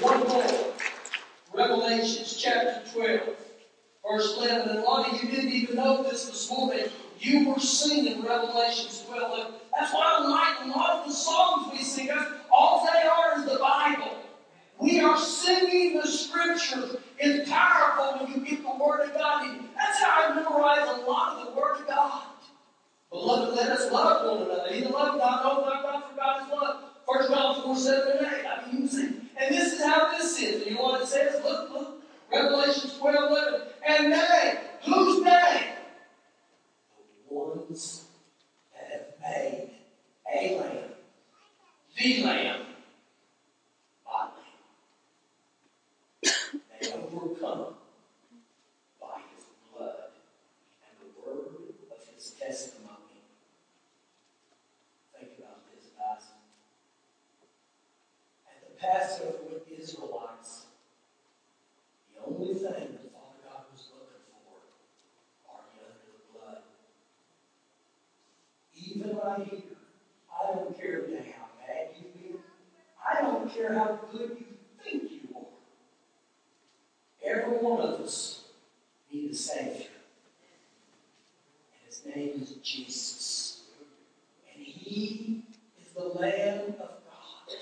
One 0.00 0.28
more. 0.28 0.72
Revelations 1.52 2.34
chapter 2.38 2.82
12, 2.94 3.20
verse 4.08 4.36
11. 4.38 4.68
And 4.70 4.78
a 4.78 4.82
lot 4.82 5.12
of 5.12 5.22
you 5.22 5.28
didn't 5.28 5.50
even 5.50 5.76
know 5.76 6.02
this 6.04 6.24
this 6.24 6.50
morning. 6.50 6.86
You 7.20 7.50
were 7.50 7.60
singing 7.60 8.22
Revelations 8.24 9.04
12. 9.06 9.52
That's 9.78 9.92
why 9.92 10.20
I 10.20 10.26
like 10.26 10.74
a 10.74 10.78
lot 10.78 11.00
of 11.00 11.06
the 11.08 11.12
songs 11.12 11.70
we 11.72 11.84
sing. 11.84 12.06
That's, 12.06 12.30
all 12.50 12.88
they 12.90 13.06
are 13.06 13.38
is 13.38 13.44
the 13.44 13.58
Bible. 13.58 14.22
We 14.78 15.00
are 15.00 15.18
singing 15.18 16.00
the 16.00 16.06
scriptures. 16.06 16.96
It's 17.18 17.50
powerful 17.50 18.24
when 18.24 18.32
you 18.34 18.48
get 18.48 18.62
the 18.62 18.74
Word 18.82 19.06
of 19.06 19.12
God 19.12 19.44
in. 19.44 19.68
That's 19.76 19.98
how 20.02 20.30
I 20.30 20.34
memorize 20.34 20.88
a 20.98 21.02
lot 21.02 21.36
of 21.36 21.54
the 21.54 21.60
Word 21.60 21.80
of 21.80 21.86
God. 21.86 22.22
Beloved, 23.10 23.54
let 23.54 23.68
us 23.70 23.92
love 23.92 24.38
one 24.38 24.46
another. 24.46 24.72
He 24.72 24.84
love 24.84 25.18
God, 25.18 25.44
no, 25.44 25.64
not 25.68 25.82
God 25.82 26.04
for 26.08 26.16
God 26.16 26.42
is 26.42 26.52
love. 26.52 26.87
1 27.08 27.30
John 27.30 27.62
4, 27.62 27.76
7 27.76 28.16
and 28.18 28.26
8. 28.26 28.32
I 28.46 28.48
mean, 28.70 28.82
you 28.82 28.88
see. 28.88 29.06
And 29.40 29.54
this 29.54 29.72
is 29.72 29.78
this 29.78 30.38
is. 30.42 30.66
You 30.66 30.74
know 30.74 30.82
what 30.82 31.00
it 31.00 31.06
says? 31.06 31.42
Look, 31.42 31.70
look. 31.70 32.02
Revelation 32.30 32.90
12, 32.98 33.30
11. 33.30 33.60
And 33.88 34.12
they, 34.12 34.58
whose 34.84 35.24
they? 35.24 35.68
The 37.30 37.34
ones 37.34 38.04
that 38.74 38.90
have 38.92 39.06
made 39.22 39.70
a 40.34 40.58
lamb. 40.60 40.90
The 41.98 42.22
lamb. 42.24 42.60
My 44.04 44.20
lamb. 44.20 44.30
They 46.80 46.92
overcome 46.92 47.74
by 49.00 49.16
his 49.34 49.44
blood 49.72 50.10
and 50.84 50.94
the 51.00 51.08
word 51.18 51.46
of 51.90 52.00
his 52.14 52.24
testimony. 52.32 53.18
Think 55.18 55.30
about 55.38 55.60
this, 55.74 55.86
guys. 55.96 56.24
At 58.46 58.58
the 58.68 58.74
Passover 58.80 59.38
with 59.50 59.62
the 59.66 59.74
Israelites, 59.80 60.52
the 62.14 62.20
only 62.32 62.54
thing 62.54 62.62
that 62.62 63.12
Father 63.12 63.40
God 63.44 63.62
was 63.72 63.82
looking 63.92 64.24
for 64.30 64.54
are 65.50 65.64
you 65.74 65.80
under 65.84 66.10
the 66.14 66.22
blood. 66.32 66.62
Even 68.74 69.10
right 69.16 69.44
here, 69.48 69.76
I 70.32 70.34
don't 70.54 70.72
care 70.78 70.98
today 71.02 71.34
how 71.38 71.48
bad 71.66 71.84
you've 71.96 72.14
been. 72.14 72.38
I 73.04 73.06
don't 73.22 73.48
care 73.52 73.72
how 73.74 73.98
good 74.12 74.30
you 74.38 74.46
think 74.82 75.02
you 75.10 75.20
are. 75.36 75.42
Every 77.24 77.58
one 77.58 77.80
of 77.80 78.00
us 78.00 78.44
need 79.12 79.30
a 79.30 79.34
Savior. 79.34 79.86
And 81.72 81.80
his 81.86 82.02
name 82.06 82.32
is 82.42 82.50
Jesus. 82.62 83.62
And 84.54 84.64
he 84.64 85.42
is 85.80 85.88
the 85.92 86.04
Lamb 86.04 86.60
of 86.80 86.88
God. 87.04 87.56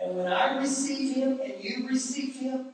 And 0.00 0.16
when 0.16 0.26
I 0.26 0.58
receive 0.58 1.16
him 1.16 1.40
and 1.40 1.54
you 1.60 1.88
receive 1.88 2.36
him, 2.36 2.68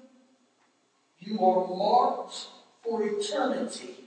you 1.20 1.38
are 1.40 1.66
marked 1.68 2.48
for 2.84 3.02
eternity 3.02 4.04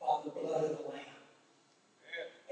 by 0.00 0.18
the 0.24 0.30
blood 0.30 0.64
of 0.64 0.78
the 0.78 0.88
Lamb. 0.88 1.00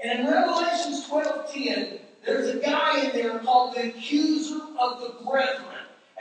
And 0.03 0.19
in 0.19 0.25
Revelations 0.27 1.07
12:10, 1.07 1.99
there's 2.25 2.49
a 2.49 2.59
guy 2.59 3.01
in 3.01 3.11
there 3.13 3.39
called 3.39 3.75
the 3.75 3.89
accuser 3.89 4.61
of 4.79 5.01
the 5.01 5.23
brethren. 5.25 5.65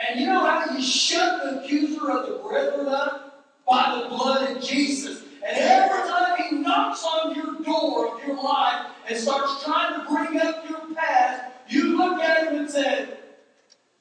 And 0.09 0.21
you 0.21 0.27
know 0.27 0.41
how 0.41 0.75
you 0.75 0.83
shut 0.83 1.43
the 1.43 1.61
accuser 1.61 2.11
of 2.11 2.27
the 2.27 2.39
brethren 2.39 2.89
up? 2.89 3.45
By 3.69 4.01
the 4.03 4.09
blood 4.09 4.57
of 4.57 4.63
Jesus. 4.63 5.23
And 5.47 5.57
every 5.57 6.09
time 6.09 6.37
he 6.37 6.59
knocks 6.59 7.05
on 7.05 7.35
your 7.35 7.61
door 7.65 8.15
of 8.15 8.27
your 8.27 8.43
life 8.43 8.87
and 9.09 9.19
starts 9.19 9.65
trying 9.65 10.01
to 10.01 10.09
bring 10.09 10.41
up 10.41 10.69
your 10.69 10.95
past, 10.95 11.53
you 11.69 11.97
look 11.97 12.21
at 12.21 12.49
him 12.49 12.61
and 12.61 12.71
say, 12.71 13.09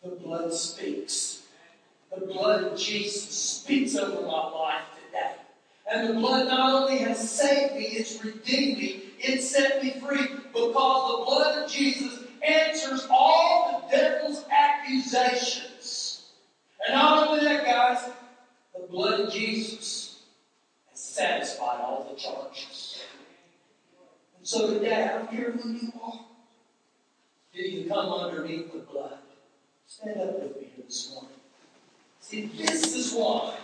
The 0.04 0.10
blood 0.10 0.54
speaks. 0.54 1.44
The 2.14 2.26
blood 2.26 2.64
of 2.64 2.78
Jesus 2.78 3.30
speaks 3.30 3.96
over 3.96 4.26
my 4.26 4.50
life 4.50 4.82
today. 4.96 5.01
And 5.92 6.08
the 6.08 6.14
blood 6.14 6.48
not 6.48 6.84
only 6.84 7.00
has 7.00 7.30
saved 7.30 7.76
me, 7.76 7.84
it's 7.84 8.24
redeemed 8.24 8.78
me, 8.78 9.04
it 9.20 9.42
set 9.42 9.84
me 9.84 10.00
free 10.00 10.28
because 10.54 11.20
the 11.20 11.26
blood 11.26 11.64
of 11.64 11.70
Jesus 11.70 12.20
answers 12.42 13.08
all 13.10 13.82
the 13.82 13.98
devil's 13.98 14.46
accusations. 14.50 16.32
And 16.86 16.96
not 16.96 17.28
only 17.28 17.44
that, 17.44 17.66
guys, 17.66 18.10
the 18.74 18.88
blood 18.88 19.20
of 19.20 19.34
Jesus 19.34 20.22
has 20.90 21.00
satisfied 21.00 21.82
all 21.82 22.08
the 22.10 22.20
charges. 22.20 23.04
And 24.38 24.48
so 24.48 24.74
today, 24.74 25.04
I 25.04 25.08
don't 25.10 25.30
care 25.30 25.52
who 25.52 25.72
you 25.74 25.92
are. 26.02 26.22
Did 27.54 27.72
you 27.74 27.90
come 27.90 28.14
underneath 28.14 28.72
the 28.72 28.80
blood? 28.80 29.18
Stand 29.86 30.22
up 30.22 30.40
with 30.40 30.56
me 30.56 30.70
this 30.78 31.12
morning. 31.14 31.32
See, 32.22 32.50
this 32.58 32.96
is 32.96 33.14
why 33.14 33.58